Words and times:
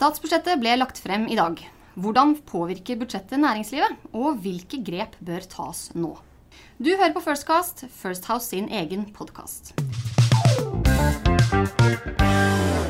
Statsbudsjettet 0.00 0.56
ble 0.62 0.78
lagt 0.78 0.96
frem 1.04 1.26
i 1.28 1.34
dag. 1.36 1.58
Hvordan 2.00 2.30
påvirker 2.48 2.96
budsjettet 3.02 3.36
næringslivet, 3.36 3.98
og 4.16 4.38
hvilke 4.40 4.78
grep 4.80 5.18
bør 5.20 5.44
tas 5.44 5.90
nå? 5.92 6.14
Du 6.80 6.88
hører 6.88 7.12
på 7.12 7.20
Firstcast, 7.20 7.84
First 7.92 8.24
House 8.30 8.48
sin 8.48 8.70
egen 8.72 9.04
podkast. 9.12 9.74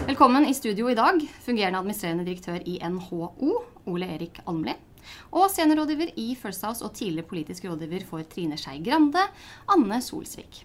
Velkommen 0.06 0.46
i 0.46 0.54
studio 0.54 0.86
i 0.86 0.94
dag, 0.94 1.18
fungerende 1.42 1.82
administrerende 1.82 2.30
direktør 2.30 2.62
i 2.62 2.78
NHO, 2.78 3.58
Ole 3.90 4.14
Erik 4.14 4.38
Almli. 4.46 4.78
Og 5.34 5.50
seniorrådgiver 5.50 6.14
i 6.14 6.36
First 6.38 6.62
House 6.62 6.86
og 6.86 6.94
tidligere 6.94 7.26
politisk 7.34 7.66
rådgiver 7.66 8.06
for 8.06 8.22
Trine 8.22 8.54
Skei 8.54 8.78
Grande, 8.86 9.26
Anne 9.66 9.98
Solsvik. 9.98 10.62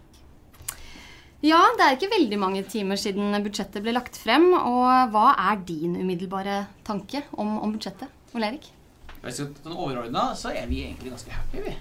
Ja, 1.45 1.61
det 1.77 1.85
er 1.85 1.97
ikke 1.97 2.09
veldig 2.09 2.37
mange 2.41 2.61
timer 2.65 2.97
siden 2.97 3.35
budsjettet 3.45 3.83
ble 3.85 3.93
lagt 3.93 4.17
frem. 4.17 4.47
Og 4.55 5.11
hva 5.13 5.25
er 5.51 5.59
din 5.67 5.97
umiddelbare 5.99 6.63
tanke 6.87 7.21
om, 7.37 7.59
om 7.61 7.75
budsjettet? 7.75 8.09
Ole 8.35 8.49
Erik? 8.49 8.71
Sånn 9.25 9.73
Overordna 9.73 10.31
så 10.37 10.51
er 10.53 10.65
vi 10.69 10.83
egentlig 10.85 11.13
ganske 11.13 11.33
happy, 11.33 11.61
vi. 11.65 11.75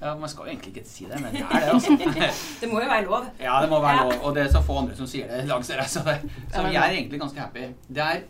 Ja, 0.00 0.14
Man 0.18 0.28
skal 0.28 0.46
jo 0.48 0.52
egentlig 0.52 0.74
ikke 0.74 0.88
si 0.88 1.06
det, 1.10 1.20
men 1.22 1.32
det 1.32 1.44
er 1.46 1.62
det. 1.62 1.70
altså. 1.76 1.94
det 2.60 2.70
må 2.70 2.82
jo 2.82 2.90
være 2.90 3.06
lov. 3.06 3.30
Ja, 3.40 3.60
det 3.62 3.70
må 3.70 3.80
være 3.82 4.02
lov. 4.02 4.16
Og 4.20 4.36
det 4.36 4.44
er 4.44 4.52
så 4.52 4.62
få 4.66 4.80
andre 4.82 4.98
som 4.98 5.08
sier 5.10 5.30
det 5.30 5.46
langs 5.48 5.70
dere. 5.70 5.86
Så, 5.88 6.02
det, 6.06 6.18
så 6.50 6.66
vi 6.66 6.74
er 6.74 6.90
egentlig 6.90 7.22
ganske 7.22 7.40
happy. 7.40 7.70
Det 7.88 8.04
er, 8.04 8.26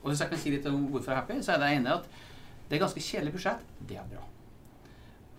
og 0.00 0.10
Hvis 0.10 0.24
jeg 0.24 0.32
kan 0.32 0.40
si 0.42 0.56
litt 0.56 0.66
om 0.72 0.80
hvorfor 0.90 1.12
jeg 1.12 1.18
er 1.18 1.22
happy, 1.22 1.40
så 1.44 1.54
er 1.54 1.62
det 1.62 1.72
ene 1.76 1.96
at 2.00 2.08
det 2.68 2.78
er 2.78 2.86
ganske 2.86 3.04
kjedelig 3.04 3.36
budsjett. 3.36 3.64
Det 3.88 4.00
er 4.00 4.08
bra. 4.08 4.24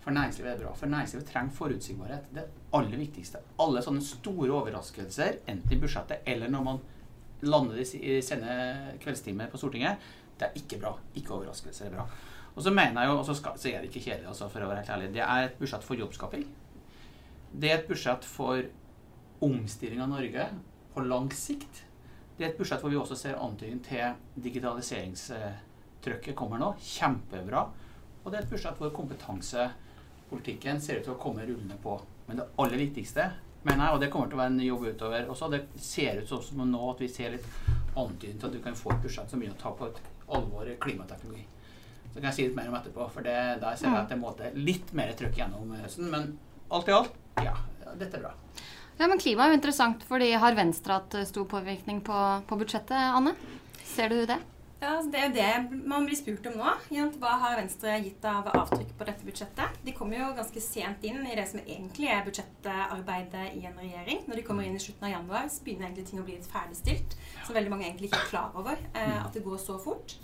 For 0.04 0.12
næringslivet 0.12 0.50
er 0.52 0.60
bra. 0.60 0.74
For 0.76 0.90
næringslivet 0.92 1.26
trenger 1.30 1.56
forutsigbarhet. 1.56 2.26
Det 2.34 2.44
aller 2.76 2.98
viktigste. 3.00 3.40
Alle 3.64 3.82
sånne 3.84 4.04
store 4.04 4.52
overraskelser, 4.52 5.40
enten 5.48 5.72
i 5.72 5.80
budsjettet 5.80 6.28
eller 6.28 6.52
når 6.52 6.66
man 6.66 6.82
lander 7.44 7.80
i 7.80 8.20
sene 8.24 8.52
kveldstimer 9.00 9.48
på 9.52 9.60
Stortinget, 9.60 9.96
det 10.38 10.48
er 10.48 10.58
ikke 10.60 10.80
bra. 10.82 10.92
Ikke 11.16 11.32
overraskelser 11.38 11.88
er 11.88 11.96
bra. 11.96 12.04
Og 12.54 12.62
så 12.62 12.70
mener 12.70 13.00
jeg 13.00 13.10
jo, 13.10 13.16
og 13.18 13.24
så, 13.26 13.34
skal, 13.34 13.56
så 13.58 13.68
er 13.70 13.80
det 13.80 13.88
ikke 13.90 14.04
kjedelig, 14.04 14.28
altså, 14.30 14.48
for 14.52 14.62
å 14.62 14.68
være 14.70 14.82
helt 14.82 14.92
ærlig, 14.94 15.14
det 15.16 15.24
er 15.24 15.48
et 15.48 15.56
budsjett 15.58 15.84
for 15.86 15.98
jobbskaping. 15.98 16.44
Det 17.54 17.70
er 17.70 17.76
et 17.80 17.88
budsjett 17.88 18.24
for 18.28 18.62
omstilling 19.44 20.00
av 20.04 20.12
Norge 20.12 20.44
på 20.94 21.00
lang 21.08 21.32
sikt. 21.34 21.84
Det 22.36 22.44
er 22.44 22.50
et 22.52 22.58
budsjett 22.58 22.82
hvor 22.82 22.92
vi 22.92 22.98
også 23.00 23.16
ser 23.18 23.40
antydning 23.42 23.80
til 23.86 24.14
digitaliseringstrykket 24.44 26.36
kommer 26.38 26.58
nå. 26.62 26.68
Kjempebra. 26.82 27.62
Og 28.22 28.30
det 28.30 28.38
er 28.38 28.44
et 28.46 28.52
budsjett 28.54 28.78
hvor 28.78 28.94
kompetanse 28.94 29.62
politikken 30.34 30.82
ser 30.82 31.00
ut 31.00 31.06
til 31.06 31.14
å 31.14 31.20
komme 31.20 31.46
rullende 31.46 31.78
på. 31.82 31.96
Men 32.26 32.40
det 32.40 32.48
aller 32.60 32.80
viktigste, 32.80 33.30
mener 33.64 33.86
jeg, 33.86 33.96
og 33.96 34.02
det 34.02 34.10
kommer 34.12 34.28
til 34.28 34.38
å 34.38 34.42
være 34.42 34.52
en 34.52 34.66
jobb 34.66 34.86
utover 34.90 35.30
også, 35.32 35.50
det 35.52 35.62
ser 35.80 36.20
ut 36.20 36.30
som 36.32 36.62
nå 36.68 36.84
at 36.90 37.00
vi 37.00 37.08
ser 37.12 37.36
litt 37.36 37.48
antydning 37.94 38.38
til 38.40 38.50
at 38.50 38.56
du 38.56 38.62
kan 38.64 38.76
få 38.76 38.92
et 38.94 39.04
budsjett 39.04 39.30
som 39.30 39.40
begynner 39.40 39.56
å 39.56 39.62
ta 39.62 39.74
på 39.78 39.88
et 39.88 40.00
alvor 40.34 40.70
klimateknologi. 40.82 41.44
Så 42.12 42.20
kan 42.20 42.28
jeg 42.30 42.36
si 42.36 42.46
litt 42.46 42.56
mer 42.58 42.70
om 42.70 42.78
etterpå, 42.78 43.08
for 43.10 43.26
det, 43.26 43.36
der 43.62 43.76
ser 43.78 43.90
jeg 43.90 44.04
at 44.04 44.12
det 44.12 44.20
måte 44.20 44.50
litt 44.54 44.92
mer 44.94 45.12
trøkk 45.18 45.40
gjennom 45.40 45.72
høsten. 45.80 46.10
Men 46.12 46.34
alt 46.74 46.90
i 46.90 46.94
alt, 46.94 47.20
ja, 47.42 47.54
dette 47.90 48.20
er 48.20 48.26
bra. 48.28 48.34
Ja, 49.00 49.08
men 49.10 49.18
Klima 49.18 49.46
er 49.46 49.54
jo 49.54 49.58
interessant, 49.58 50.04
fordi 50.06 50.30
har 50.38 50.54
Venstre 50.54 51.00
hatt 51.00 51.16
stor 51.26 51.48
påvirkning 51.50 51.98
på, 52.06 52.18
på 52.46 52.58
budsjettet, 52.60 52.94
Anne? 52.94 53.34
Ser 53.82 54.14
du 54.14 54.22
det? 54.30 54.38
Ja, 54.84 54.98
Det 55.00 55.16
er 55.16 55.30
jo 55.30 55.34
det 55.34 55.80
man 55.88 56.04
blir 56.04 56.18
spurt 56.18 56.44
om 56.50 56.58
nå. 56.60 56.72
Hva 57.16 57.30
har 57.40 57.56
Venstre 57.56 57.94
gitt 58.04 58.24
av 58.28 58.50
avtrykk 58.50 58.90
på 58.98 59.06
dette 59.08 59.24
budsjettet? 59.24 59.78
De 59.86 59.94
kommer 59.96 60.18
jo 60.18 60.34
ganske 60.36 60.60
sent 60.60 61.06
inn 61.08 61.22
i 61.24 61.36
det 61.38 61.46
som 61.48 61.62
egentlig 61.62 62.10
er 62.12 62.26
budsjettarbeidet 62.26 63.46
i 63.56 63.64
en 63.64 63.80
regjering. 63.80 64.20
Når 64.28 64.36
de 64.40 64.44
kommer 64.44 64.68
inn 64.68 64.76
i 64.76 64.82
slutten 64.82 65.08
av 65.08 65.14
januar, 65.14 65.48
så 65.48 65.64
begynner 65.64 65.88
egentlig 65.88 66.10
ting 66.10 66.20
å 66.20 66.26
bli 66.26 66.36
litt 66.36 66.50
ferdigstilt. 66.52 67.16
Som 67.46 67.56
veldig 67.56 67.72
mange 67.72 67.88
egentlig 67.88 68.10
ikke 68.10 68.20
er 68.26 68.30
klar 68.34 68.60
over 68.60 68.76
eh, 68.76 69.18
at 69.22 69.32
det 69.32 69.46
går 69.46 69.56
så 69.62 69.78
fort. 69.80 70.18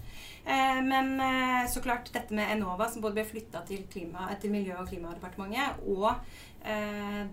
Eh, 0.44 0.82
men 0.84 1.16
eh, 1.24 1.64
så 1.72 1.80
klart 1.80 2.12
dette 2.12 2.36
med 2.36 2.52
Enova, 2.52 2.90
som 2.92 3.00
både 3.00 3.16
ble 3.16 3.26
flytta 3.32 3.64
til, 3.68 3.88
til 3.88 4.52
Miljø- 4.52 4.76
og 4.82 4.92
klimadepartementet, 4.92 5.80
og 5.88 6.12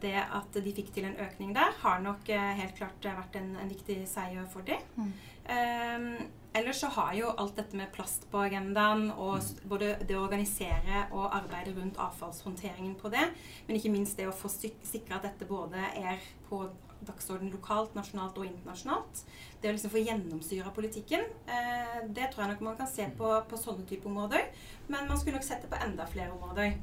det 0.02 0.16
at 0.24 0.60
de 0.64 0.74
fikk 0.74 0.94
til 0.96 1.08
en 1.10 1.20
økning 1.20 1.54
der, 1.56 1.76
har 1.82 2.00
nok 2.04 2.30
eh, 2.32 2.54
helt 2.62 2.76
klart 2.80 3.04
vært 3.04 3.36
en, 3.40 3.56
en 3.60 3.72
viktig 3.72 4.02
seier 4.10 4.48
for 4.52 4.68
dem. 4.68 4.84
Mm. 4.96 5.14
Eh, 5.56 6.28
Ellers 6.58 6.80
så 6.82 6.88
har 6.90 7.14
jo 7.14 7.30
alt 7.38 7.58
dette 7.60 7.78
med 7.78 7.92
plast 7.94 8.24
på 8.32 8.40
agendaen, 8.42 9.12
og 9.14 9.44
både 9.70 9.92
det 10.08 10.16
å 10.18 10.24
organisere 10.24 11.04
og 11.12 11.28
arbeide 11.36 11.76
rundt 11.76 12.00
avfallshåndteringen 12.02 12.96
på 12.98 13.12
det, 13.14 13.28
men 13.68 13.78
ikke 13.78 13.92
minst 13.94 14.18
det 14.18 14.26
å 14.26 14.34
få 14.34 14.50
sikre 14.50 15.20
at 15.20 15.28
dette 15.28 15.46
både 15.46 15.84
er 16.00 16.24
på 16.48 16.64
dagsorden 17.06 17.52
lokalt, 17.54 17.94
nasjonalt 17.94 18.40
og 18.42 18.48
internasjonalt. 18.48 19.22
Det 19.62 19.70
å 19.70 19.76
liksom 19.76 19.94
få 19.94 20.02
gjennomsyra 20.02 20.74
politikken. 20.74 21.28
Eh, 21.46 22.00
det 22.10 22.32
tror 22.32 22.46
jeg 22.48 22.56
nok 22.56 22.66
man 22.72 22.80
kan 22.80 22.90
se 22.90 23.06
på 23.20 23.36
på 23.50 23.60
sånne 23.62 23.86
type 23.86 24.10
områder. 24.10 24.50
Men 24.88 25.06
man 25.06 25.20
skulle 25.20 25.38
nok 25.38 25.46
sett 25.46 25.62
det 25.62 25.70
på 25.70 25.84
enda 25.84 26.08
flere 26.10 26.34
områder. 26.34 26.74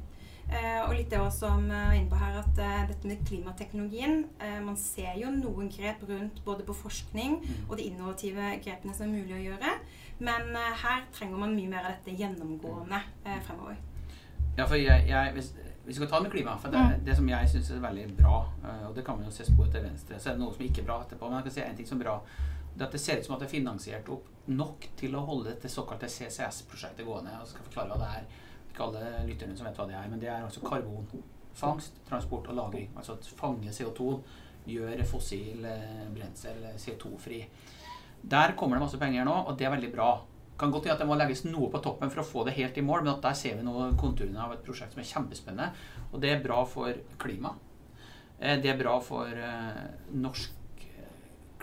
Eh, 0.45 0.81
og 0.85 0.91
litt 0.93 1.09
det 1.09 1.17
også 1.17 1.47
som 1.47 1.63
er 1.73 1.95
inne 1.97 2.09
på 2.11 2.19
her, 2.19 2.37
at 2.37 2.59
eh, 2.61 2.83
dette 2.91 3.09
med 3.09 3.23
klimateknologien 3.25 4.19
eh, 4.37 4.59
Man 4.61 4.77
ser 4.77 5.15
jo 5.17 5.31
noen 5.33 5.71
grep 5.73 6.03
rundt 6.05 6.43
både 6.45 6.65
på 6.67 6.75
forskning 6.83 7.39
mm. 7.41 7.63
og 7.65 7.73
de 7.79 7.87
innovative 7.89 8.51
grepene 8.61 8.93
som 8.93 9.07
er 9.07 9.15
mulig 9.15 9.35
å 9.39 9.43
gjøre. 9.47 9.75
Men 10.21 10.53
her 10.55 11.01
trenger 11.11 11.41
man 11.41 11.55
mye 11.57 11.67
mer 11.67 11.87
av 11.89 11.97
dette 11.97 12.13
gjennomgående 12.15 13.01
fremover. 13.43 13.81
Ja, 14.55 14.63
for 14.63 14.79
jeg, 14.79 15.09
jeg 15.09 15.33
hvis, 15.35 15.49
vi 15.83 15.97
skal 15.97 16.07
ta 16.07 16.21
med 16.23 16.31
klima. 16.31 16.53
For 16.61 16.71
det, 16.71 16.79
mm. 16.79 17.01
det 17.09 17.17
som 17.17 17.27
jeg 17.33 17.49
syns 17.51 17.73
er 17.75 17.81
veldig 17.83 18.05
bra, 18.21 18.37
og 18.87 18.95
det 18.95 19.03
kan 19.03 19.19
man 19.19 19.27
jo 19.27 19.33
se 19.35 19.43
spor 19.49 19.67
til 19.73 19.83
venstre, 19.83 20.15
så 20.15 20.31
er 20.31 20.37
det 20.37 20.43
noe 20.45 20.55
som 20.55 20.63
ikke 20.63 20.85
er 20.85 20.87
bra 20.87 21.01
etterpå. 21.03 21.27
Men 21.27 21.41
jeg 21.41 21.49
kan 21.49 21.57
si 21.57 21.65
en 21.65 21.75
ting 21.81 21.89
som 21.89 21.99
er 21.99 22.07
bra. 22.07 22.15
Det 22.75 22.87
at 22.87 22.95
det 22.95 23.03
ser 23.03 23.19
ut 23.19 23.27
som 23.27 23.35
at 23.35 23.43
det 23.43 23.49
er 23.49 23.55
finansiert 23.57 24.13
opp 24.15 24.31
nok 24.47 24.87
til 24.99 25.19
å 25.19 25.25
holde 25.27 25.49
dette 25.49 25.71
såkalte 25.71 26.07
CCS-prosjektet 26.11 27.07
gående. 27.07 27.35
Jeg 27.35 27.51
skal 27.51 27.67
forklare 27.67 27.91
hva 27.91 27.99
det 28.05 28.13
er 28.21 28.31
ikke 28.75 28.89
alle 28.89 29.23
lytterne 29.29 29.55
som 29.55 29.67
vet 29.69 29.79
hva 29.79 29.87
det 29.89 29.95
er, 29.97 30.11
men 30.11 30.21
det 30.21 30.29
er 30.29 30.43
altså 30.43 30.63
karbonfangst, 30.65 32.01
transport 32.09 32.51
og 32.51 32.59
lagring. 32.59 32.91
Altså 32.97 33.15
at 33.15 33.29
fange 33.39 33.71
CO2 33.71 34.19
gjør 34.67 35.03
fossil 35.07 35.65
eh, 35.69 36.05
brensel 36.13 36.63
CO2-fri. 36.81 37.43
Der 38.25 38.55
kommer 38.57 38.77
det 38.77 38.85
masse 38.85 38.99
penger 38.99 39.27
nå, 39.27 39.35
og 39.45 39.57
det 39.57 39.67
er 39.67 39.75
veldig 39.75 39.91
bra. 39.93 40.09
Kan 40.59 40.71
godt 40.71 40.87
at 40.89 41.01
det 41.01 41.07
må 41.07 41.17
legges 41.19 41.43
noe 41.45 41.69
på 41.71 41.81
toppen 41.83 42.11
for 42.11 42.23
å 42.23 42.27
få 42.27 42.43
det 42.47 42.55
helt 42.57 42.77
i 42.79 42.83
mål, 42.83 43.03
men 43.03 43.13
at 43.13 43.23
der 43.23 43.37
ser 43.37 43.57
vi 43.59 43.65
nå 43.65 43.91
konturene 43.99 44.41
av 44.41 44.55
et 44.55 44.63
prosjekt 44.65 44.95
som 44.95 45.03
er 45.03 45.09
kjempespennende. 45.09 45.87
Og 46.11 46.21
det 46.23 46.33
er 46.33 46.43
bra 46.43 46.61
for 46.67 46.95
klima. 47.21 47.55
Eh, 48.39 48.57
det 48.61 48.73
er 48.73 48.79
bra 48.81 48.97
for 49.03 49.29
eh, 49.29 49.81
norsk 50.15 50.61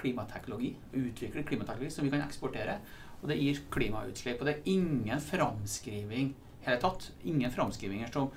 klimateknologi. 0.02 0.72
Utvikle 0.98 1.44
klimateknologi 1.46 1.92
som 1.94 2.06
vi 2.06 2.12
kan 2.12 2.24
eksportere. 2.24 2.78
Og 3.22 3.28
det 3.30 3.38
gir 3.38 3.60
klimautslipp. 3.70 4.40
Og 4.40 4.48
det 4.48 4.56
er 4.56 4.72
ingen 4.72 5.20
framskriving 5.22 6.32
hele 6.66 6.80
tatt. 6.82 7.10
Ingen 7.28 7.52
framskrivinger 7.52 8.10
som, 8.14 8.30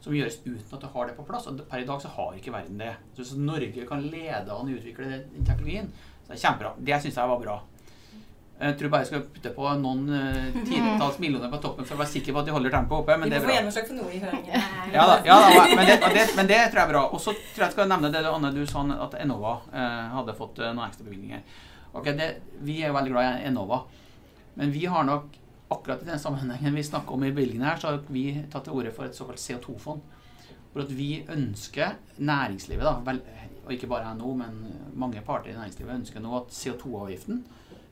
som, 0.00 0.14
gjøres 0.14 0.40
uten 0.44 0.76
at 0.76 0.84
du 0.84 0.90
har 0.92 1.08
det 1.08 1.16
på 1.16 1.26
plass. 1.28 1.48
Og 1.50 1.64
per 1.70 1.82
i 1.82 1.88
dag 1.88 2.02
så 2.02 2.12
har 2.14 2.36
ikke 2.36 2.54
verden 2.54 2.82
det. 2.82 2.94
Så 3.14 3.22
hvis 3.22 3.34
Norge 3.40 3.88
kan 3.88 4.04
lede 4.04 4.54
an 4.54 4.70
å 4.70 4.76
utvikle 4.76 5.10
den 5.10 5.48
teknologien, 5.48 5.90
så 6.24 6.32
er 6.32 6.36
det 6.36 6.44
kjempebra. 6.44 6.76
Det 6.78 7.02
syns 7.02 7.20
jeg 7.20 7.34
var 7.34 7.42
bra. 7.42 7.58
Jeg 8.58 8.74
tror 8.74 8.90
bare 8.90 9.04
jeg 9.04 9.08
skal 9.12 9.20
putte 9.30 9.50
på 9.54 9.72
noen 9.78 10.00
uh, 10.10 10.56
titalls 10.66 11.18
millioner 11.22 11.50
på 11.52 11.60
toppen 11.62 11.86
for 11.86 11.94
å 11.94 12.00
være 12.00 12.10
sikker 12.10 12.34
på 12.34 12.40
at 12.40 12.48
de 12.48 12.54
holder 12.56 12.72
tempoet 12.74 13.04
oppe. 13.04 13.18
Men 13.22 13.30
det 13.30 13.38
er 13.38 13.44
bra. 13.46 13.58
For 13.76 13.94
noe 13.94 14.10
i 14.10 14.18
høringen. 14.18 14.64
ja, 14.96 15.04
da, 15.10 15.18
ja 15.28 15.36
da, 15.44 15.62
men, 15.70 15.84
det, 15.86 15.98
det, 16.02 16.24
men, 16.34 16.50
det, 16.50 16.58
tror 16.72 16.80
jeg 16.82 16.88
er 16.88 16.90
bra. 16.90 17.04
Og 17.06 17.22
så 17.22 17.36
tror 17.36 17.62
jeg 17.62 17.68
jeg 17.68 17.76
skal 17.76 17.90
nevne 17.92 18.10
det 18.10 18.24
Anne, 18.26 18.50
du 18.56 18.64
sa 18.66 18.82
at 19.06 19.14
Enova 19.22 19.54
uh, 19.70 20.16
hadde 20.16 20.34
fått 20.40 20.58
uh, 20.58 20.72
noen 20.72 20.88
ekstra 20.88 21.06
bevilgninger. 21.06 21.44
Ok, 21.94 22.10
det, 22.18 22.28
Vi 22.66 22.80
er 22.82 22.90
jo 22.90 22.98
veldig 22.98 23.14
glad 23.14 23.28
i 23.28 23.46
Enova, 23.48 23.84
men 24.58 24.74
vi 24.74 24.84
har 24.90 25.06
nok 25.06 25.38
akkurat 25.68 26.02
i 26.02 26.08
den 26.08 26.20
sammenhengen 26.20 26.74
vi 26.74 26.84
snakker 26.84 27.14
om 27.14 27.24
i 27.24 27.32
bevilgningene 27.32 27.68
her, 27.68 27.80
så 27.80 27.92
har 27.92 28.00
vi 28.08 28.24
tatt 28.52 28.68
til 28.68 28.78
orde 28.78 28.92
for 28.94 29.08
et 29.08 29.16
såkalt 29.16 29.42
CO2-fond. 29.42 30.00
For 30.72 30.84
at 30.84 30.92
vi 30.94 31.24
ønsker 31.32 31.96
næringslivet, 32.18 32.84
da, 32.84 32.94
vel, 33.04 33.22
og 33.64 33.72
ikke 33.74 33.90
bare 33.90 34.14
NHO, 34.16 34.34
men 34.38 34.58
mange 34.96 35.22
parter 35.24 35.52
i 35.52 35.56
næringslivet 35.56 35.94
ønsker 36.00 36.24
nå 36.24 36.34
at 36.40 36.52
CO2-avgiften 36.56 37.44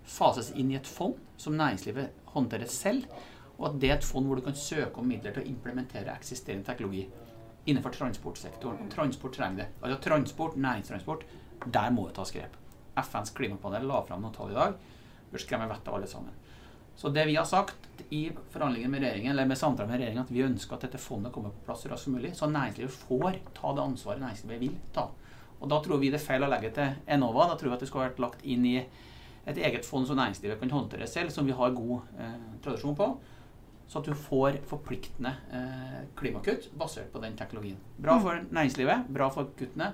fases 0.07 0.53
inn 0.55 0.71
i 0.71 0.79
et 0.79 0.89
fond 0.89 1.17
som 1.41 1.57
næringslivet 1.59 2.27
håndterer 2.37 2.71
selv, 2.71 3.05
og 3.57 3.71
at 3.71 3.81
det 3.81 3.91
er 3.91 3.97
et 3.97 4.07
fond 4.07 4.29
hvor 4.29 4.39
du 4.39 4.45
kan 4.45 4.57
søke 4.57 5.01
om 5.01 5.09
midler 5.09 5.33
til 5.33 5.45
å 5.45 5.51
implementere 5.51 6.15
eksisterende 6.15 6.69
teknologi 6.69 7.07
innenfor 7.67 7.95
transportsektoren. 7.97 8.91
Transport 8.93 9.35
trenger 9.35 9.65
det. 9.65 9.69
Altså 9.83 9.99
transport, 10.05 10.57
næringstransport, 10.57 11.25
der 11.73 11.91
må 11.91 12.07
det 12.07 12.17
tas 12.19 12.33
grep. 12.33 12.57
FNs 12.97 13.33
klimapanel 13.37 13.89
la 13.89 14.03
fram 14.07 14.23
noen 14.23 14.37
tall 14.37 14.53
i 14.53 14.57
dag. 14.57 14.77
Bør 15.33 15.43
skremme 15.43 15.69
vettet 15.69 15.91
av 15.91 15.99
alle 15.99 16.11
sammen. 16.11 16.37
Så 16.97 17.09
det 17.13 17.27
vi 17.29 17.37
har 17.37 17.45
sagt 17.45 18.03
i 18.09 18.31
forhandlinger 18.51 18.89
med 18.89 19.03
regjeringen, 19.05 19.33
eller 19.33 19.47
med 19.47 19.59
samtaler 19.59 19.91
med 19.91 20.01
regjeringen, 20.01 20.25
at 20.25 20.33
vi 20.33 20.45
ønsker 20.47 20.77
at 20.77 20.87
dette 20.87 21.01
fondet 21.01 21.33
kommer 21.33 21.53
på 21.53 21.67
plass 21.67 21.85
så 21.85 21.91
raskt 21.93 22.09
som 22.09 22.17
mulig, 22.17 22.33
så 22.37 22.49
næringslivet 22.49 22.95
får 23.03 23.41
ta 23.57 23.73
det 23.77 23.85
ansvaret 23.85 24.23
næringslivet 24.25 24.63
vil 24.63 24.79
ta. 24.95 25.11
Og 25.61 25.69
Da 25.69 25.81
tror 25.85 26.01
vi 26.01 26.11
det 26.13 26.21
er 26.21 26.27
feil 26.27 26.45
å 26.45 26.51
legge 26.51 26.71
til 26.77 26.97
Enova. 27.07 27.49
Da 27.51 27.57
tror 27.57 27.71
vi 27.71 27.77
at 27.77 27.85
det 27.85 27.89
skulle 27.89 28.09
vært 28.09 28.21
lagt 28.23 28.45
inn 28.45 28.65
i 28.69 28.77
et 29.47 29.57
eget 29.57 29.87
fond 29.87 30.07
som 30.07 30.19
næringslivet 30.19 30.61
kan 30.61 30.73
håndtere 30.73 31.07
selv, 31.07 31.31
som 31.31 31.47
vi 31.47 31.57
har 31.57 31.77
god 31.77 32.01
eh, 32.19 32.37
tradisjon 32.65 32.97
på. 32.97 33.09
Så 33.87 34.01
at 34.01 34.09
du 34.09 34.15
får 34.19 34.61
forpliktende 34.67 35.33
eh, 35.55 36.01
klimakutt 36.19 36.71
basert 36.75 37.13
på 37.13 37.23
den 37.23 37.37
teknologien. 37.39 37.79
Bra 37.97 38.17
mm. 38.17 38.23
for 38.25 38.47
næringslivet, 38.51 39.09
bra 39.09 39.29
for 39.31 39.53
kuttene. 39.59 39.93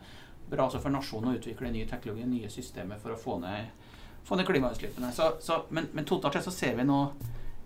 Bra 0.51 0.67
også 0.67 0.81
for 0.83 0.93
nasjonen 0.93 1.33
å 1.33 1.37
utvikle 1.39 1.71
ny 1.73 1.85
teknologi, 1.89 2.27
nye 2.29 2.51
systemer 2.53 2.99
for 3.01 3.15
å 3.15 3.21
få 3.21 3.39
ned 3.43 3.71
få 4.25 4.37
ned 4.39 4.47
klimautslippene. 4.47 5.13
Så, 5.13 5.33
så, 5.41 5.63
men, 5.71 5.89
men 5.93 6.05
totalt 6.09 6.35
sett 6.39 6.45
så 6.49 6.55
ser 6.55 6.77
vi 6.79 6.85
nå 6.89 7.01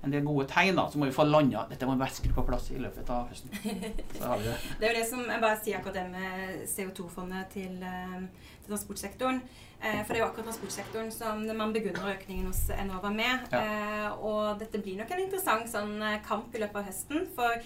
en 0.07 0.13
del 0.13 0.23
gode 0.25 0.47
tegn. 0.49 0.77
da, 0.79 0.87
Så 0.91 0.99
må 1.01 1.09
vi 1.09 1.15
få 1.17 1.25
landa 1.27 1.65
Dette 1.71 1.87
må 1.89 1.97
vi 1.97 2.05
være 2.05 2.33
på 2.35 2.45
plass 2.47 2.71
i 2.71 2.79
løpet 2.79 3.09
av 3.11 3.29
høsten. 3.31 3.51
Så 4.19 4.25
har 4.25 4.39
vi 4.39 4.45
det. 4.49 4.57
Det 4.81 4.87
er 4.89 4.93
jo 4.93 4.99
det 5.01 5.07
som 5.09 5.23
jeg 5.27 5.43
bare 5.43 5.61
sier 5.63 5.79
akkurat 5.81 5.97
det 5.99 6.05
med 6.13 6.67
CO2-fondet 6.71 7.49
til, 7.57 7.81
eh, 7.83 8.21
til 8.63 8.71
transportsektoren. 8.71 9.41
Eh, 9.81 9.99
For 10.05 10.13
det 10.15 10.21
er 10.21 10.23
jo 10.23 10.29
akkurat 10.29 10.49
transportsektoren 10.51 11.11
som 11.13 11.43
man 11.59 11.75
begrunner 11.75 12.15
økningen 12.15 12.47
hos 12.53 12.63
Enova 12.77 13.11
med. 13.13 13.51
Ja. 13.53 13.61
Eh, 13.65 14.09
Og 14.31 14.59
dette 14.63 14.81
blir 14.85 15.01
nok 15.03 15.11
en 15.17 15.25
interessant 15.27 15.69
sånn 15.73 15.97
eh, 16.03 16.21
kamp 16.27 16.55
i 16.55 16.63
løpet 16.63 16.81
av 16.85 16.89
høsten. 16.93 17.27
For 17.37 17.59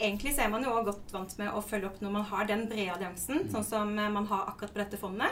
egentlig 0.00 0.34
så 0.36 0.42
er 0.44 0.48
man 0.50 0.62
jo 0.64 0.70
også 0.70 0.84
godt 0.90 1.12
vant 1.12 1.38
med 1.38 1.48
å 1.52 1.62
følge 1.64 1.86
opp 1.86 2.00
når 2.02 2.10
man 2.12 2.24
har 2.24 2.44
den 2.46 2.66
brede 2.68 2.92
alliansen, 2.94 3.38
Mm. 3.42 3.50
sånn 3.52 3.64
som 3.64 3.98
eh, 3.98 4.08
man 4.10 4.26
har 4.26 4.46
akkurat 4.50 4.72
på 4.74 4.78
dette 4.82 4.96
fondet. 4.96 5.30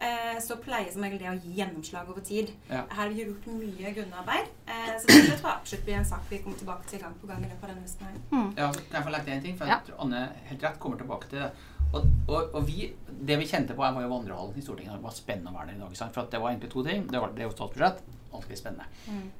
Eh, 0.00 0.38
Så 0.40 0.56
pleier 0.60 0.92
som 0.92 1.02
regel 1.02 1.18
det 1.18 1.28
å 1.30 1.40
gi 1.42 1.54
gjennomslag 1.60 2.08
over 2.08 2.20
tid. 2.20 2.50
Ja. 2.68 2.84
Her 2.88 3.02
har 3.02 3.08
vi 3.08 3.24
gjort 3.24 3.46
mye 3.46 3.94
grunnarbeid. 3.94 4.46
Eh, 4.66 4.94
Så 5.00 5.06
det 5.06 5.38
tror 5.40 5.50
absolutt 5.52 5.84
blir 5.84 5.94
en 5.96 6.04
sak 6.04 6.20
vi 6.30 6.38
kommer 6.38 6.58
tilbake 6.58 6.86
til 6.86 6.98
gang 7.00 7.14
på 7.20 7.26
gang 7.26 7.44
i 7.44 7.48
løpet 7.48 7.62
av 7.64 7.68
denne 7.70 7.82
høsten. 7.82 8.06
her. 8.06 8.14
Mm. 8.30 8.54
Ja, 8.56 8.72
så 8.72 8.80
kan 8.90 9.02
jeg 9.02 9.12
få 9.12 9.24
til 9.24 9.32
en 9.34 9.42
ting? 9.42 9.56
For 9.58 9.64
Ja. 9.66 9.76
jeg 9.78 9.86
tror 9.86 10.00
Anne 10.04 10.28
helt 10.46 10.62
rett 10.62 10.78
kommer 10.78 10.96
tilbake 10.98 11.28
til 11.30 11.38
det. 11.38 11.52
Og, 11.94 12.04
og, 12.28 12.54
og 12.54 12.66
vi, 12.66 12.94
det 13.20 13.38
vi 13.38 13.44
kjente 13.44 13.74
på, 13.76 13.84
jeg 13.84 13.94
var 13.94 14.02
jo 14.02 14.08
vandrehallen 14.08 14.56
i 14.56 14.60
Stortinget. 14.62 14.94
Det 14.96 15.02
var 15.02 15.10
spennende 15.10 15.50
å 15.52 15.58
være 15.58 15.66
der 15.66 15.74
i 15.76 15.78
dag. 15.78 15.96
Sant? 15.96 16.14
For 16.14 16.22
at 16.22 16.30
det 16.30 16.40
var 16.40 16.50
egentlig 16.50 16.70
to 16.72 16.82
ting. 16.82 17.06
Det, 17.06 17.20
var, 17.20 17.28
det 17.36 17.40
er 17.44 17.48
jo 17.50 17.56
statsbudsjett. 17.56 18.00
Alltid 18.32 18.56
spennende. 18.56 18.84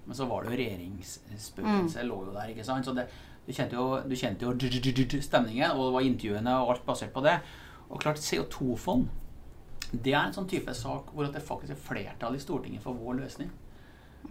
Men 0.06 0.14
så 0.14 0.26
var 0.28 0.42
det 0.42 0.50
jo 0.52 0.56
regjeringsspøkelset 0.60 2.02
Mm. 2.02 2.08
lå 2.08 2.26
jo 2.26 2.32
der. 2.32 2.48
ikke 2.52 2.64
sant? 2.64 2.84
Så 2.84 2.94
det, 2.94 3.08
du 3.46 3.52
kjente 3.52 3.74
jo, 3.74 3.86
du 4.06 4.14
kjente 4.14 4.46
jo 4.46 5.22
stemningen, 5.24 5.74
og 5.74 5.88
det 5.88 5.94
var 5.96 6.06
intervjuene 6.06 6.54
og 6.62 6.76
alt 6.76 6.86
basert 6.86 7.12
på 7.14 7.24
det. 7.24 7.40
Og 7.90 8.00
klart, 8.00 8.22
CO2-fond 8.22 9.10
det 9.92 10.14
er 10.14 10.22
en 10.24 10.32
sånn 10.32 10.48
type 10.48 10.72
sak 10.72 11.10
hvor 11.12 11.28
det 11.28 11.42
faktisk 11.44 11.74
er 11.74 11.84
flertall 11.88 12.38
i 12.38 12.40
Stortinget 12.40 12.84
for 12.84 12.96
vår 12.96 13.18
løsning. 13.18 13.50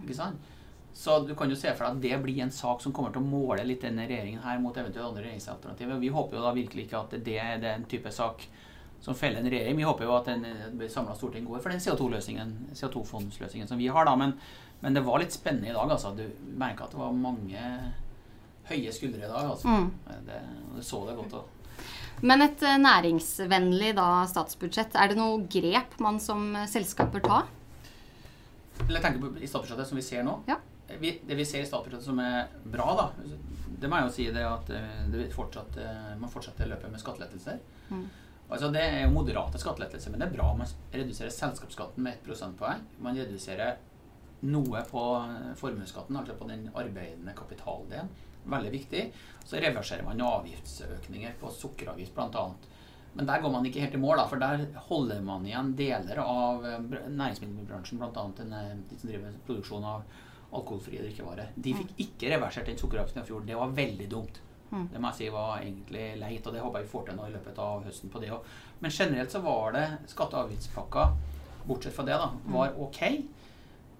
Ikke 0.00 0.16
sant? 0.16 0.50
Så 0.92 1.20
du 1.24 1.32
kan 1.38 1.48
jo 1.48 1.56
se 1.56 1.70
for 1.72 1.86
deg 1.86 1.94
at 1.94 2.02
det 2.02 2.18
blir 2.24 2.42
en 2.44 2.52
sak 2.52 2.82
som 2.84 2.92
kommer 2.92 3.14
til 3.14 3.22
å 3.22 3.28
måle 3.28 3.64
litt 3.64 3.84
denne 3.84 4.04
regjeringen 4.08 4.42
her 4.44 4.58
mot 4.60 4.76
eventuelle 4.76 5.08
andre 5.08 5.22
regjeringsalternativer. 5.24 6.02
Vi 6.02 6.10
håper 6.12 6.36
jo 6.36 6.42
da 6.44 6.52
virkelig 6.56 6.84
ikke 6.88 7.00
at 7.06 7.14
det 7.24 7.38
er 7.40 7.62
den 7.62 7.86
type 7.88 8.12
sak 8.12 8.44
som 9.02 9.16
feller 9.18 9.40
en 9.40 9.50
regjering. 9.50 9.78
Vi 9.78 9.86
håper 9.86 10.06
jo 10.06 10.16
at 10.18 10.28
en 10.34 10.44
samla 10.92 11.14
storting 11.16 11.46
går 11.48 11.62
for 11.62 11.72
den 11.72 11.80
CO2-løsningen, 11.82 12.52
CO2-fondsløsningen 12.76 13.70
som 13.70 13.80
vi 13.80 13.88
har, 13.90 14.06
da. 14.06 14.14
Men, 14.18 14.36
men 14.82 14.98
det 14.98 15.04
var 15.06 15.22
litt 15.22 15.34
spennende 15.34 15.70
i 15.70 15.76
dag, 15.76 15.94
altså. 15.94 16.12
Du 16.18 16.26
merka 16.60 16.86
at 16.86 16.94
det 16.94 17.00
var 17.00 17.16
mange 17.16 17.64
høye 18.70 18.92
skuldre 18.94 19.24
i 19.24 19.30
dag, 19.30 19.50
altså. 19.54 19.68
Mm. 19.68 19.90
Det, 20.28 20.38
det 20.76 20.86
så 20.86 21.02
det 21.08 21.16
godt. 21.18 21.40
òg. 21.40 21.58
Men 22.22 22.44
et 22.44 22.62
eh, 22.62 22.78
næringsvennlig 22.78 23.96
da, 23.98 24.10
statsbudsjett, 24.30 24.94
er 24.94 25.10
det 25.10 25.18
noe 25.18 25.42
grep 25.50 25.98
man 26.02 26.20
som 26.22 26.52
selskaper 26.54 26.76
selskap 26.76 27.12
bør 27.16 27.26
ta? 27.26 27.42
eller 28.82 28.98
jeg 28.98 29.04
tenker 29.04 29.22
på 29.22 29.42
i 29.42 29.48
statsbudsjettet 29.48 29.90
som 29.90 29.98
vi 29.98 30.04
ser 30.06 30.24
nå. 30.26 30.38
Ja. 30.48 30.58
Vi, 31.00 31.12
det 31.26 31.36
vi 31.38 31.44
ser 31.48 31.62
i 31.62 31.68
statsbudsjettet 31.68 32.06
som 32.06 32.18
er 32.22 32.50
bra, 32.64 32.88
da, 32.98 33.36
det 33.82 33.90
må 33.90 33.98
jeg 33.98 34.08
jo 34.08 34.16
si 34.16 34.26
det 34.34 34.42
at 34.46 34.72
eh, 34.74 34.98
det 35.12 35.30
fortsatt, 35.34 35.78
eh, 35.80 36.10
man 36.20 36.32
fortsetter 36.32 36.68
løpet 36.70 36.92
med 36.92 37.02
skattelettelser. 37.02 37.62
Mm. 37.92 38.04
Altså 38.52 38.68
Det 38.74 38.82
er 38.82 38.98
jo 39.06 39.14
moderate 39.14 39.60
skattelettelser, 39.60 40.12
men 40.12 40.20
det 40.20 40.28
er 40.28 40.34
bra. 40.34 40.50
Man 40.58 40.68
reduserer 40.92 41.32
selskapsskatten 41.32 42.04
med 42.04 42.18
1 42.18 42.26
prosentpoeng. 42.26 42.82
Man 43.00 43.16
reduserer 43.16 43.78
noe 44.50 44.82
på 44.90 45.06
eh, 45.22 45.54
formuesskatten, 45.58 46.18
altså 46.18 46.36
på 46.38 46.50
den 46.50 46.68
arbeidende 46.74 47.34
kapitaldelen. 47.38 48.10
Veldig 48.44 48.70
viktig. 48.72 49.02
Så 49.44 49.56
reverserer 49.62 50.02
man 50.06 50.20
avgiftsøkninger 50.20 51.34
på 51.40 51.50
sukkeravgift 51.54 52.14
bl.a. 52.14 52.44
Men 53.14 53.26
der 53.28 53.42
går 53.44 53.50
man 53.52 53.66
ikke 53.68 53.80
helt 53.84 53.94
i 53.94 54.00
mål, 54.00 54.16
da, 54.16 54.26
for 54.30 54.40
der 54.40 54.62
holder 54.88 55.20
man 55.20 55.44
igjen 55.46 55.74
deler 55.76 56.18
av 56.22 56.62
eh, 56.64 56.78
br- 56.80 57.08
næringsmiddelbransjen, 57.12 57.98
bl.a. 58.00 58.24
de 58.36 58.98
som 58.98 59.10
driver 59.10 59.34
produksjon 59.46 59.84
av 59.84 60.06
alkoholfrie 60.52 61.02
drikkevarer. 61.04 61.50
De 61.54 61.74
fikk 61.76 61.92
ikke 62.06 62.30
reversert 62.32 62.66
den 62.70 62.80
sukkeravgiften 62.80 63.22
i 63.22 63.28
fjor. 63.28 63.44
Det 63.48 63.56
var 63.56 63.74
veldig 63.76 64.08
dumt. 64.12 64.40
Mm. 64.72 64.86
Det 64.92 65.00
må 65.00 65.10
jeg 65.12 65.18
si 65.18 65.28
var 65.32 65.60
egentlig 65.60 66.06
leit, 66.20 66.46
og 66.48 66.54
det 66.56 66.62
håper 66.64 66.80
jeg 66.80 66.88
vi 66.88 66.92
får 66.94 67.06
til 67.10 67.18
nå 67.18 67.28
i 67.28 67.32
løpet 67.34 67.60
av 67.60 67.84
høsten 67.84 68.12
på 68.12 68.20
det 68.22 68.30
òg. 68.32 68.50
Men 68.80 68.94
generelt 68.96 69.32
så 69.36 69.42
var 69.44 69.76
det 69.76 69.84
skatte- 70.08 70.38
og 70.38 70.46
avgiftspakka, 70.46 71.06
bortsett 71.68 71.92
fra 71.96 72.04
det, 72.08 72.16
da, 72.16 72.30
var 72.56 72.72
ok. 72.80 73.00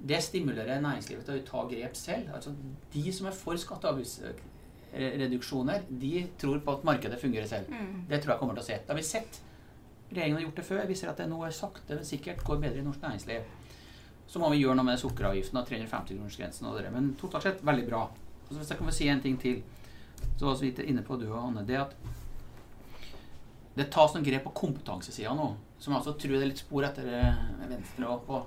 Det 0.03 0.19
stimulerer 0.23 0.81
næringslivet 0.83 1.25
til 1.25 1.39
å 1.39 1.47
ta 1.47 1.63
grep 1.71 1.95
selv. 1.97 2.33
Altså 2.35 2.55
De 2.93 3.13
som 3.13 3.27
er 3.27 3.37
for 3.37 3.55
skatte- 3.57 3.87
og 3.89 3.95
avgiftsreduksjoner, 3.95 5.83
de 5.89 6.29
tror 6.39 6.59
på 6.59 6.73
at 6.73 6.85
markedet 6.85 7.21
fungerer 7.21 7.47
selv. 7.47 7.67
Det 8.09 8.23
tror 8.23 8.33
jeg 8.35 8.39
kommer 8.41 8.55
til 8.55 8.63
å 8.63 8.67
se. 8.67 8.79
Det 8.81 8.89
har 8.89 8.97
vi 8.97 9.03
sett. 9.03 9.41
Regjeringen 10.13 10.37
har 10.37 10.45
gjort 10.47 10.57
det 10.57 10.65
før. 10.65 10.87
Vi 10.87 10.95
ser 10.95 11.09
at 11.09 11.17
det 11.23 11.29
nå 11.29 11.39
er 11.47 11.51
sakte, 11.51 11.95
men 11.95 12.05
sikkert 12.05 12.43
går 12.45 12.61
bedre 12.61 12.79
i 12.79 12.83
norsk 12.85 13.01
næringsliv. 13.01 13.43
Så 14.27 14.39
må 14.41 14.51
vi 14.51 14.59
gjøre 14.63 14.75
noe 14.77 14.85
med 14.85 14.99
sukkeravgiften 14.99 15.59
og 15.61 15.69
350-kronersgrensen 15.69 16.67
og 16.67 16.77
det 16.77 16.85
der. 16.85 16.91
Men 16.95 17.15
totalt 17.21 17.43
sett 17.47 17.63
veldig 17.65 17.87
bra. 17.89 18.03
Og 18.09 18.49
så 18.51 18.59
hvis 18.59 18.71
jeg 18.71 18.79
kan 18.79 18.89
få 18.89 18.95
si 18.97 19.09
en 19.09 19.23
ting 19.23 19.39
til, 19.41 19.63
så 20.39 20.47
var 20.47 20.61
vi 20.61 20.75
inne 20.89 21.03
på 21.03 21.17
du 21.21 21.27
og 21.31 21.39
Anne, 21.49 21.65
det 21.67 21.79
at 21.81 21.95
det 23.77 23.89
tas 23.93 24.13
noen 24.15 24.25
grep 24.25 24.45
på 24.45 24.53
kompetansesida 24.67 25.33
nå, 25.37 25.47
som 25.81 25.93
jeg 25.93 26.03
altså 26.03 26.13
tror 26.21 26.35
det 26.35 26.43
er 26.43 26.51
litt 26.51 26.61
spor 26.61 26.85
etter 26.85 27.09
eh, 27.09 27.39
Venstre 27.71 28.09
og 28.13 28.27
på. 28.27 28.41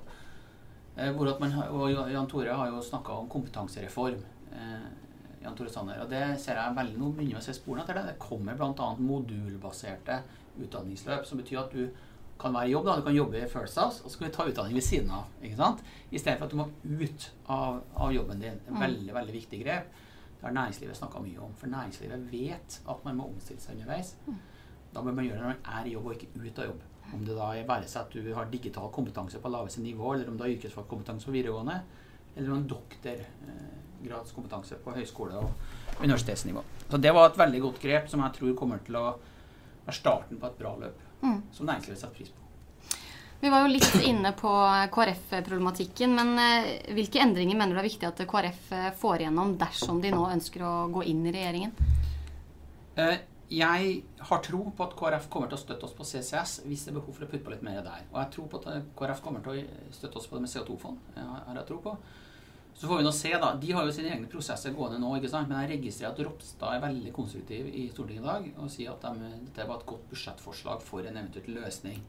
Eh, 0.98 1.12
hvor 1.14 1.28
at 1.34 1.40
man, 1.40 1.52
har- 1.52 1.70
og 1.76 2.12
Jan 2.12 2.28
Tore 2.28 2.54
har 2.56 2.68
jo 2.72 2.82
snakka 2.82 3.10
om 3.20 3.28
kompetansereform. 3.30 4.22
Eh, 4.54 4.86
Jan 5.44 5.56
Tore 5.56 5.70
Sanner, 5.70 6.00
og 6.02 6.10
det 6.10 6.40
ser 6.40 6.56
jeg 6.56 6.76
veldig 6.76 6.98
nå 6.98 7.10
begynner 7.14 7.36
vi 7.36 7.42
å 7.42 7.44
se 7.44 7.54
sporene 7.54 7.84
etter 7.84 7.94
det. 8.00 8.06
Det 8.14 8.20
kommer 8.20 8.56
bl.a. 8.56 8.96
modulbaserte 8.98 10.22
utdanningsløp, 10.64 11.26
som 11.28 11.38
betyr 11.42 11.60
at 11.60 11.72
du 11.76 11.90
kan 12.40 12.54
være 12.56 12.68
i 12.70 12.72
jobb. 12.72 12.86
da, 12.86 12.96
Du 12.96 13.02
kan 13.04 13.16
jobbe 13.16 13.44
i 13.44 13.48
First 13.48 13.78
House, 13.78 14.02
og 14.04 14.10
så 14.12 14.20
kan 14.20 14.30
du 14.30 14.34
ta 14.36 14.44
utdanning 14.48 14.74
ved 14.74 14.84
siden 14.84 15.12
av. 15.12 15.26
ikke 15.44 15.56
sant? 15.60 15.84
I 16.12 16.18
stedet 16.18 16.40
for 16.40 16.46
at 16.46 16.52
du 16.52 16.58
må 16.58 16.70
ut 17.04 17.30
av, 17.50 17.82
av 17.96 18.12
jobben 18.14 18.40
din. 18.40 18.54
Et 18.68 18.70
Mm. 18.74 18.80
veldig 18.80 19.14
veldig 19.14 19.34
viktig 19.34 19.64
grep. 19.64 19.86
Det 20.42 20.44
har 20.44 20.52
næringslivet 20.52 20.96
snakka 20.98 21.20
mye 21.22 21.40
om. 21.42 21.54
For 21.56 21.68
næringslivet 21.68 22.32
vet 22.32 22.80
at 22.88 23.06
man 23.06 23.18
må 23.18 23.24
omstille 23.30 23.60
seg 23.60 23.76
underveis. 23.78 24.16
Da 24.94 25.02
bør 25.02 25.14
man 25.16 25.26
gjøre 25.26 25.38
det 25.38 25.42
når 25.42 25.56
man 25.56 25.80
er 25.80 25.86
i 25.86 25.92
jobb, 25.94 26.06
og 26.06 26.14
ikke 26.14 26.46
ut 26.48 26.60
av 26.60 26.66
jobb. 26.66 26.82
Om 27.16 27.24
det 27.26 27.36
da 27.38 27.48
er 27.56 27.64
bare 27.68 27.88
seg 27.88 28.02
at 28.04 28.12
du 28.16 28.34
har 28.36 28.46
digital 28.52 28.90
kompetanse 28.92 29.40
på 29.40 29.50
laveste 29.54 29.82
nivå, 29.82 30.14
eller 30.14 30.28
om 30.30 30.38
du 30.38 30.44
har 30.44 30.52
yrkesfagkompetanse 30.52 31.26
på 31.30 31.36
videregående, 31.38 31.78
eller 32.36 32.52
om 32.52 32.66
doktorgradskompetanse 32.68 34.76
på 34.84 34.92
høyskole- 34.98 35.38
og 35.40 35.50
universitetsnivå. 36.04 36.62
Så 36.90 36.98
det 37.02 37.12
var 37.16 37.26
et 37.30 37.38
veldig 37.40 37.62
godt 37.64 37.80
grep 37.82 38.10
som 38.12 38.20
jeg 38.26 38.34
tror 38.40 38.56
kommer 38.60 38.78
til 38.86 38.96
å 39.00 39.06
være 39.86 39.96
starten 39.96 40.38
på 40.42 40.48
et 40.52 40.60
bra 40.60 40.72
løp, 40.82 40.98
Mm. 41.24 41.42
som 41.52 41.66
næringslivet 41.66 42.00
setter 42.00 42.16
pris 42.18 42.30
på. 42.30 42.36
Vi 43.42 43.50
var 43.50 43.62
jo 43.64 43.68
litt 43.72 43.96
inne 44.12 44.32
på 44.38 44.52
KrF-problematikken, 44.94 46.12
men 46.16 46.40
eh, 46.40 46.92
hvilke 46.94 47.20
endringer 47.24 47.56
mener 47.58 47.74
du 47.76 47.80
er 47.80 47.88
viktig 47.90 48.08
at 48.08 48.18
KrF 48.28 48.72
eh, 48.76 48.92
får 49.00 49.18
igjennom 49.24 49.56
dersom 49.58 50.02
de 50.04 50.12
nå 50.12 50.28
ønsker 50.36 50.62
å 50.68 50.74
gå 50.92 51.04
inn 51.10 51.26
i 51.26 51.32
regjeringen? 51.32 51.72
Eh, 52.98 53.18
Jeg 53.54 53.90
har 54.26 54.40
tro 54.42 54.64
på 54.74 54.86
at 54.88 54.96
KrF 54.98 55.28
kommer 55.30 55.50
til 55.52 55.60
å 55.60 55.62
støtte 55.62 55.86
oss 55.86 55.94
på 55.94 56.06
CCS 56.08 56.64
hvis 56.66 56.86
det 56.86 56.94
er 56.94 56.98
behov 56.98 57.14
for 57.14 57.28
å 57.28 57.30
putte 57.30 57.46
på 57.46 57.54
litt 57.54 57.66
mer 57.66 57.84
der. 57.86 58.08
Og 58.10 58.18
jeg 58.24 58.32
tror 58.34 58.48
på 58.50 58.62
at 58.62 58.88
KrF 58.98 59.22
kommer 59.22 59.44
til 59.46 59.60
å 59.62 59.92
støtte 59.94 60.18
oss 60.18 60.30
på 60.30 60.40
det 60.40 60.48
med 60.48 60.54
CO2-fond. 60.54 61.04
Det 61.14 61.26
har 61.26 61.60
jeg 61.60 61.68
tro 61.70 61.78
på. 61.84 61.94
Så 62.76 62.90
får 62.90 62.98
vi 63.00 63.06
nå 63.06 63.12
se, 63.16 63.30
da. 63.40 63.54
De 63.56 63.72
har 63.72 63.86
jo 63.88 63.94
sine 63.96 64.10
egne 64.12 64.28
prosesser 64.28 64.74
gående 64.76 64.98
nå, 65.00 65.14
ikke 65.16 65.30
sant. 65.32 65.48
Men 65.48 65.62
jeg 65.64 65.78
registrerer 65.78 66.12
at 66.12 66.24
Ropstad 66.26 66.74
er 66.74 66.84
veldig 66.84 67.14
konstruktiv 67.16 67.70
i 67.70 67.86
Stortinget 67.94 68.26
i 68.26 68.28
dag 68.28 68.50
og 68.66 68.72
sier 68.74 68.92
at 68.92 69.06
de, 69.06 69.30
dette 69.46 69.68
var 69.70 69.80
et 69.80 69.88
godt 69.94 70.10
budsjettforslag 70.10 70.84
for 70.84 71.06
en 71.06 71.22
eventuell 71.22 71.56
løsning. 71.62 72.02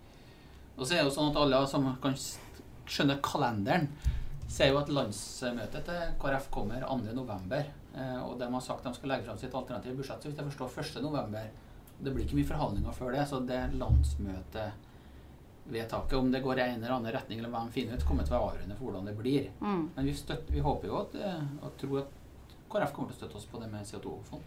Og 0.75 0.83
så 0.83 0.97
er 0.97 1.05
det 1.05 1.11
jo 1.11 1.15
sånn 1.15 1.31
at 1.31 1.39
alle 1.45 1.61
som 1.71 1.87
kan 2.03 2.17
skjønne 2.17 3.21
kalenderen, 3.25 3.87
ser 4.51 4.73
jo 4.73 4.81
at 4.81 4.91
landsmøtet 4.91 5.87
til 5.87 6.17
KrF 6.23 6.51
kommer 6.55 6.83
2.11. 6.87 7.71
Eh, 7.97 8.23
og 8.23 8.39
de 8.39 8.53
har 8.53 8.61
sagt 8.61 8.85
de 8.85 8.95
skal 8.95 9.09
legge 9.09 9.25
fram 9.25 9.39
sitt 9.41 9.55
alternative 9.57 9.95
budsjett 9.97 10.23
så 10.23 10.29
hvis 10.29 10.39
jeg 10.41 10.47
forstår 10.75 11.01
1.11. 11.01 11.49
Det 11.97 12.13
blir 12.13 12.25
ikke 12.27 12.37
mye 12.37 12.51
forhandlinger 12.51 12.93
før 12.93 13.13
det, 13.17 13.25
så 13.31 13.37
det 13.41 13.73
landsmøtevedtaket, 13.81 16.19
om 16.19 16.33
det 16.33 16.45
går 16.45 16.59
i 16.59 16.63
en 16.67 16.83
eller 16.83 16.95
annen 16.99 17.15
retning 17.15 17.39
eller 17.41 17.55
hvem 17.55 17.73
finner 17.73 17.95
ut, 17.97 18.05
kommer 18.05 18.23
til 18.27 18.33
å 18.35 18.37
være 18.37 18.47
avgjørende 18.51 18.77
for 18.77 18.85
hvordan 18.91 19.09
det 19.09 19.17
blir. 19.17 19.45
Mm. 19.63 19.85
Men 19.95 20.03
vi, 20.05 20.13
støtter, 20.19 20.53
vi 20.53 20.61
håper 20.67 20.87
jo 20.91 20.95
at, 21.01 21.13
eh, 21.17 21.45
og 21.63 21.71
tror 21.81 21.97
at 22.03 22.11
KrF 22.67 22.93
kommer 22.93 23.09
til 23.09 23.17
å 23.17 23.21
støtte 23.23 23.39
oss 23.41 23.49
på 23.49 23.57
det 23.63 23.69
med 23.73 23.89
CO2-fond. 23.89 24.43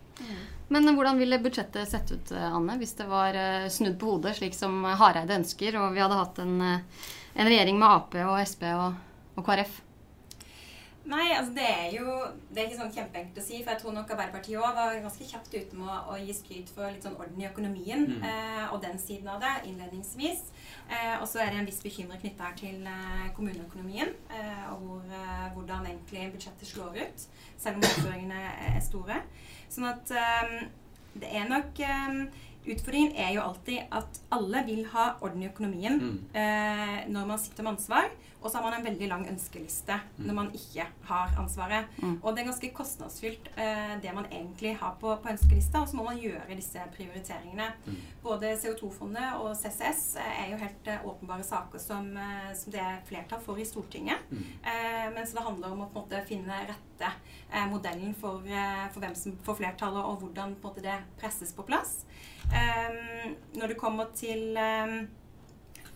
Men 0.69 0.81
eh, 0.83 0.95
hvordan 0.99 1.21
ville 1.23 1.41
budsjettet 1.41 1.89
sett 1.89 2.07
ut, 2.13 2.27
eh, 2.37 2.53
Anne, 2.53 2.73
hvis 2.77 2.97
det 3.01 3.07
var 3.09 3.33
snudd 3.73 3.97
på 3.97 4.05
hodet, 4.13 4.37
slik 4.37 4.53
som 4.53 4.85
Hareide 4.85 5.41
ønsker, 5.41 5.73
og 5.81 5.97
vi 5.97 6.05
hadde 6.05 6.21
hatt 6.21 6.37
en, 6.45 6.55
en 6.61 7.49
regjering 7.49 7.81
med 7.81 7.89
Ap 7.89 8.13
og 8.27 8.37
Sp 8.45 8.69
og, 8.77 8.93
og 9.33 9.41
KrF? 9.49 9.88
Nei, 11.09 11.31
altså 11.33 11.55
det 11.55 11.65
er 11.65 11.93
jo 11.95 12.15
det 12.53 12.61
er 12.61 12.67
ikke 12.67 12.77
sånn 12.83 12.91
kjempeenkelt 12.93 13.39
å 13.41 13.43
si. 13.43 13.59
For 13.63 13.73
jeg 13.73 13.81
tror 13.81 13.95
nok 13.95 14.11
Arbeiderpartiet 14.13 14.59
òg 14.61 14.75
var 14.77 14.97
ganske 15.01 15.25
kjapt 15.31 15.55
ute 15.55 15.77
med 15.79 15.89
å, 15.89 15.95
å 16.13 16.17
gi 16.21 16.35
skryt 16.37 16.69
for 16.75 16.85
litt 16.85 17.05
sånn 17.05 17.17
orden 17.17 17.41
i 17.41 17.47
økonomien. 17.49 18.05
Mm. 18.11 18.25
Eh, 18.29 18.65
og 18.69 18.83
den 18.83 18.99
siden 19.01 19.31
av 19.33 19.41
det 19.41 19.53
innledningsvis. 19.71 20.43
Eh, 20.85 21.15
og 21.17 21.25
så 21.31 21.41
er 21.41 21.49
det 21.49 21.63
en 21.63 21.69
viss 21.69 21.81
bekymring 21.81 22.21
knytta 22.21 22.51
her 22.51 22.59
til 22.59 22.85
eh, 22.91 23.25
kommuneøkonomien. 23.37 24.13
Eh, 24.29 24.67
og 24.73 24.85
hvor, 24.85 25.07
eh, 25.17 25.47
hvordan 25.55 25.89
egentlig 25.89 26.27
budsjettet 26.35 26.73
slår 26.73 27.01
ut. 27.01 27.25
Selv 27.57 27.79
om 27.79 27.87
utføringene 27.89 28.43
er 28.69 28.77
store. 28.85 29.23
Sånn 29.73 29.89
at 29.89 30.13
eh, 30.13 30.55
det 31.19 31.33
er 31.33 31.49
nok 31.49 31.81
Utfordringen 32.67 33.15
er 33.15 33.33
jo 33.33 33.41
alltid 33.41 33.79
at 33.91 34.19
alle 34.35 34.63
vil 34.67 34.83
ha 34.91 35.13
orden 35.21 35.41
i 35.43 35.47
økonomien 35.47 35.99
Mm. 35.99 36.17
eh, 36.33 37.07
når 37.09 37.25
man 37.27 37.39
sitter 37.39 37.63
med 37.63 37.71
ansvar. 37.77 38.09
Og 38.41 38.49
så 38.51 38.57
har 38.57 38.63
man 38.69 38.73
en 38.79 38.85
veldig 38.85 39.07
lang 39.09 39.25
ønskeliste 39.27 39.99
når 40.17 40.33
man 40.33 40.51
ikke 40.55 40.85
har 41.03 41.33
ansvaret. 41.37 41.85
Mm. 42.01 42.19
Og 42.23 42.35
det 42.35 42.41
er 42.41 42.47
ganske 42.47 42.69
kostnadsfylt 42.73 43.49
eh, 43.57 43.99
det 44.01 44.13
man 44.15 44.25
egentlig 44.31 44.77
har 44.79 44.95
på, 45.01 45.15
på 45.23 45.29
ønskelista, 45.29 45.81
og 45.81 45.89
så 45.89 45.95
må 45.97 46.03
man 46.03 46.17
gjøre 46.21 46.55
disse 46.55 46.79
prioriteringene. 46.95 47.67
Mm. 47.85 47.97
Både 48.23 48.53
CO2-fondet 48.55 49.33
og 49.41 49.55
CCS 49.57 50.15
er 50.23 50.51
jo 50.53 50.57
helt 50.61 50.87
eh, 50.87 51.03
åpenbare 51.05 51.43
saker 51.43 51.79
som, 51.79 52.15
eh, 52.17 52.53
som 52.55 52.71
det 52.71 52.79
er 52.79 53.01
flertall 53.09 53.41
for 53.43 53.59
i 53.59 53.65
Stortinget. 53.67 54.17
Mm. 54.31 54.45
Eh, 54.63 55.09
mens 55.15 55.31
det 55.35 55.43
handler 55.43 55.71
om 55.73 55.81
å 55.83 55.89
på 55.91 55.99
en 55.99 56.05
måte 56.07 56.23
finne 56.27 56.61
rette 56.63 56.88
eh, 57.07 57.65
modellen 57.69 58.15
for, 58.15 58.43
eh, 58.47 58.85
for 58.93 58.99
hvem 59.03 59.15
som 59.15 59.37
får 59.45 59.59
flertallet, 59.61 60.03
og 60.03 60.19
hvordan 60.23 60.55
måte, 60.63 60.83
det 60.83 60.97
presses 61.21 61.53
på 61.53 61.65
plass. 61.67 62.03
Eh, 62.49 63.31
når 63.55 63.73
det 63.73 63.77
kommer 63.77 64.11
til 64.15 64.57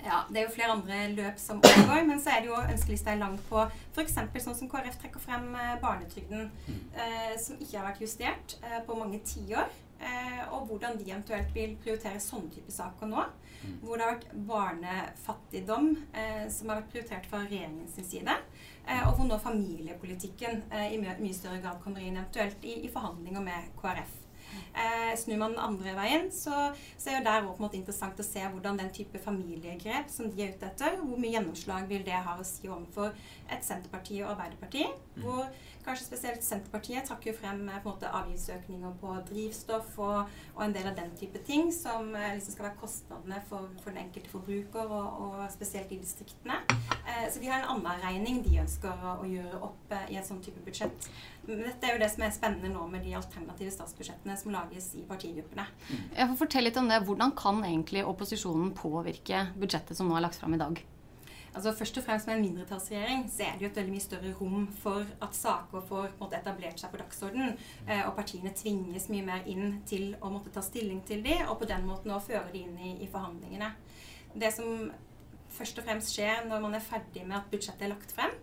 ja, 0.03 0.17
Det 0.29 0.37
er 0.37 0.43
jo 0.43 0.51
flere 0.51 0.73
andre 0.73 0.97
løp 1.15 1.37
som 1.39 1.61
overgår, 1.63 2.01
men 2.05 2.19
så 2.19 2.33
er 2.33 2.41
det 2.41 2.49
jo 2.49 2.57
ønskelista 2.59 3.13
lang 3.15 3.37
på 3.47 3.61
f.eks. 3.95 4.17
sånn 4.43 4.57
som 4.57 4.67
KrF 4.67 4.97
trekker 4.99 5.23
frem 5.23 5.45
barnetrygden, 5.79 6.51
eh, 6.67 7.39
som 7.39 7.55
ikke 7.55 7.77
har 7.77 7.87
vært 7.87 8.01
justert 8.03 8.57
på 8.85 8.97
mange 8.99 9.21
tiår. 9.23 9.71
Eh, 10.03 10.41
og 10.53 10.67
hvordan 10.67 10.97
de 10.99 11.07
eventuelt 11.07 11.53
vil 11.55 11.77
prioritere 11.81 12.19
sånne 12.21 12.51
type 12.53 12.73
saker 12.73 13.09
nå. 13.11 13.25
Hvor 13.83 13.95
det 13.95 14.05
har 14.05 14.17
vært 14.17 14.33
barnefattigdom 14.49 15.93
eh, 16.11 16.49
som 16.51 16.71
har 16.71 16.81
vært 16.81 16.91
prioritert 16.91 17.29
fra 17.31 17.45
regjeringens 17.45 17.95
side. 18.09 18.35
Eh, 18.83 19.05
og 19.07 19.15
hvor 19.15 19.29
nå 19.29 19.39
familiepolitikken 19.39 20.65
i 20.91 20.99
mye 20.99 21.37
større 21.37 21.61
grad 21.63 21.79
kommer 21.83 22.03
inn 22.03 22.19
eventuelt 22.19 22.67
i, 22.67 22.81
i 22.83 22.91
forhandlinger 22.91 23.45
med 23.45 23.71
KrF. 23.79 24.22
Eh, 24.73 25.13
snur 25.17 25.37
man 25.37 25.53
den 25.53 25.61
andre 25.61 25.91
veien, 25.97 26.31
så, 26.33 26.71
så 26.97 27.11
er 27.11 27.19
jo 27.19 27.25
der 27.27 27.45
også 27.45 27.61
måte 27.61 27.77
interessant 27.77 28.19
å 28.19 28.25
se 28.25 28.41
hvordan 28.41 28.79
den 28.79 28.89
type 28.95 29.19
familiegrep 29.21 30.09
som 30.09 30.31
de 30.33 30.41
er 30.41 30.55
ute 30.55 30.65
etter, 30.65 30.97
hvor 31.01 31.19
mye 31.21 31.35
gjennomslag 31.35 31.85
vil 31.91 32.01
det 32.07 32.17
ha 32.25 32.33
å 32.39 32.47
si 32.47 32.65
overfor 32.69 33.13
et 33.53 33.65
Senterparti 33.65 34.23
og 34.23 34.31
Arbeiderparti. 34.33 34.87
Hvor 35.21 35.45
kanskje 35.85 36.07
spesielt 36.07 36.45
Senterpartiet 36.45 37.05
trakk 37.05 37.27
jo 37.27 37.35
frem 37.37 37.67
eh, 37.67 37.77
på 37.83 37.91
en 37.91 37.95
måte 37.95 38.13
avgiftsøkninger 38.21 38.97
på 39.03 39.13
drivstoff 39.29 39.99
og, 40.01 40.33
og 40.55 40.65
en 40.65 40.75
del 40.75 40.89
av 40.89 40.97
den 40.97 41.13
type 41.19 41.43
ting 41.45 41.69
som 41.75 42.09
eh, 42.17 42.33
liksom 42.37 42.57
skal 42.57 42.69
være 42.69 42.81
kostnadene 42.81 43.43
for, 43.49 43.69
for 43.83 43.93
den 43.93 44.07
enkelte 44.07 44.33
forbruker, 44.33 44.89
og, 44.89 45.21
og 45.27 45.45
spesielt 45.53 45.93
i 45.93 46.01
distriktene. 46.01 46.63
Eh, 47.23 47.31
så 47.31 47.39
de 47.39 47.47
har 47.47 47.59
en 47.59 47.69
annen 47.75 48.01
regning 48.01 48.41
de 48.43 48.59
ønsker 48.63 49.05
å, 49.07 49.15
gjøre 49.27 49.59
opp 49.63 49.91
eh, 49.95 50.13
i 50.13 50.19
et 50.19 50.27
sånn 50.27 50.41
type 50.43 50.63
budsjett. 50.65 51.09
Men 51.47 51.65
dette 51.65 51.87
er 51.87 51.95
jo 51.95 52.03
det 52.03 52.09
som 52.13 52.23
er 52.25 52.33
spennende 52.35 52.71
nå 52.73 52.85
med 52.91 53.03
de 53.05 53.15
alternative 53.19 53.73
statsbudsjettene 53.73 54.37
som 54.39 54.53
lages 54.55 54.93
i 54.99 55.03
partigruppene. 55.07 55.67
Jeg 55.89 56.29
får 56.31 56.39
fortelle 56.39 56.69
litt 56.69 56.79
om 56.79 56.89
det. 56.91 57.03
Hvordan 57.07 57.35
kan 57.37 57.61
egentlig 57.65 58.05
opposisjonen 58.07 58.73
påvirke 58.77 59.47
budsjettet 59.59 59.99
som 59.99 60.09
nå 60.09 60.17
er 60.19 60.27
lagt 60.27 60.39
fram 60.39 60.55
i 60.55 60.61
dag? 60.61 60.83
Altså 61.53 61.69
Først 61.77 61.99
og 61.99 62.05
fremst 62.07 62.25
med 62.25 62.39
en 62.39 62.47
mindretallsregjering 62.47 63.27
så 63.29 63.43
er 63.45 63.57
det 63.57 63.67
jo 63.67 63.69
et 63.69 63.75
veldig 63.77 63.93
mye 63.93 64.01
større 64.01 64.31
rom 64.39 64.63
for 64.81 65.05
at 65.21 65.35
saker 65.37 65.83
får 65.85 66.15
måtte, 66.17 66.39
etablert 66.39 66.81
seg 66.81 66.89
på 66.89 66.97
dagsordenen, 66.97 67.59
eh, 67.85 68.01
og 68.07 68.15
partiene 68.17 68.55
tvinges 68.57 69.05
mye 69.13 69.27
mer 69.27 69.45
inn 69.51 69.77
til 69.85 70.15
å 70.17 70.31
måtte 70.33 70.49
ta 70.55 70.63
stilling 70.65 71.03
til 71.05 71.21
de, 71.25 71.35
og 71.45 71.59
på 71.61 71.69
den 71.69 71.85
måten 71.85 72.15
å 72.15 72.21
føre 72.23 72.49
de 72.55 72.63
inn 72.65 72.79
i, 72.81 72.95
i 73.05 73.09
forhandlingene. 73.11 73.69
Det 74.33 74.49
som 74.55 74.89
først 75.53 75.79
og 75.79 75.87
fremst 75.87 76.13
skjer 76.15 76.45
når 76.49 76.63
man 76.63 76.77
er 76.77 76.83
ferdig 76.83 77.25
med 77.27 77.39
at 77.39 77.49
budsjettet 77.51 77.85
er 77.85 77.91
lagt 77.93 78.13
frem, 78.15 78.33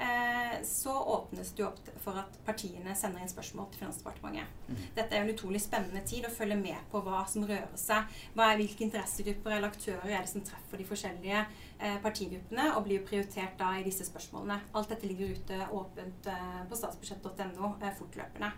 eh, 0.00 0.56
så 0.66 0.94
åpnes 1.16 1.52
det 1.54 1.62
jo 1.62 1.68
opp 1.70 1.90
for 2.02 2.18
at 2.20 2.38
partiene 2.46 2.96
sender 2.98 3.22
inn 3.22 3.30
spørsmål 3.30 3.70
til 3.70 3.84
Finansdepartementet. 3.84 4.80
Dette 4.96 5.14
er 5.14 5.22
en 5.22 5.32
utrolig 5.34 5.62
spennende 5.62 6.02
tid 6.08 6.26
å 6.26 6.32
følge 6.34 6.58
med 6.60 6.90
på 6.92 7.02
hva 7.04 7.22
som 7.30 7.46
rører 7.48 7.78
seg. 7.80 8.10
Hva 8.34 8.50
er, 8.50 8.60
hvilke 8.60 8.86
interessegrupper 8.86 9.56
eller 9.56 9.70
aktører 9.70 10.10
er 10.10 10.24
det 10.24 10.32
som 10.32 10.44
treffer 10.46 10.80
de 10.80 10.88
forskjellige 10.88 11.40
eh, 11.44 11.98
partigruppene 12.04 12.70
og 12.74 12.84
blir 12.88 13.06
prioritert 13.06 13.58
da 13.60 13.74
i 13.78 13.86
disse 13.86 14.06
spørsmålene. 14.08 14.60
Alt 14.74 14.94
dette 14.94 15.10
ligger 15.10 15.34
ute 15.36 15.64
åpent 15.70 16.30
eh, 16.32 16.62
på 16.70 16.80
statsbudsjett.no 16.80 17.74
fortløpende. 18.00 18.54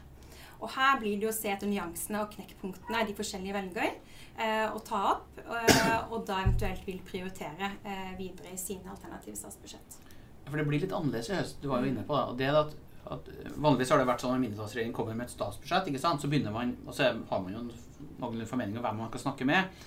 Og 0.61 0.71
her 0.73 1.01
blir 1.01 1.19
det 1.21 1.29
å 1.29 1.35
se 1.35 1.51
etter 1.53 1.69
nyansene 1.69 2.23
og 2.23 2.33
knekkpunktene 2.33 3.03
de 3.09 3.17
forskjellige 3.17 3.57
velger 3.57 3.91
eh, 3.91 4.65
å 4.71 4.81
ta 4.85 5.03
opp, 5.13 5.41
eh, 5.43 5.93
og 6.09 6.25
da 6.29 6.41
eventuelt 6.45 6.87
vil 6.89 7.03
prioritere 7.05 7.75
eh, 7.85 8.15
videre 8.19 8.55
i 8.55 8.61
sine 8.61 8.91
alternative 8.93 9.37
statsbudsjett. 9.37 9.99
For 10.47 10.57
det 10.57 10.67
blir 10.69 10.83
litt 10.85 10.95
annerledes 10.95 11.31
i 11.31 11.37
høst. 11.37 11.61
Du 11.61 11.69
var 11.73 11.83
jo 11.83 11.91
inne 11.91 12.07
på 12.07 12.17
det. 12.17 12.25
og 12.31 12.41
det 12.41 12.51
at, 12.63 12.75
at 13.17 13.31
Vanligvis 13.57 13.93
har 13.93 14.01
det 14.01 14.09
vært 14.09 14.25
sånn 14.25 14.37
at 14.37 14.43
mindretallsregjeringen 14.45 14.97
kommer 14.97 15.19
med 15.19 15.29
et 15.29 15.37
statsbudsjett, 15.37 15.91
ikke 15.93 16.03
sant? 16.03 16.23
så 16.23 16.31
begynner 16.33 16.55
man, 16.55 16.75
og 16.87 16.97
så 16.97 17.13
har 17.13 17.45
man 17.45 17.53
jo 17.53 17.67
noen 17.67 18.49
formeninger 18.49 18.81
om 18.81 18.87
hvem 18.89 19.01
man 19.05 19.13
kan 19.13 19.27
snakke 19.27 19.49
med. 19.49 19.87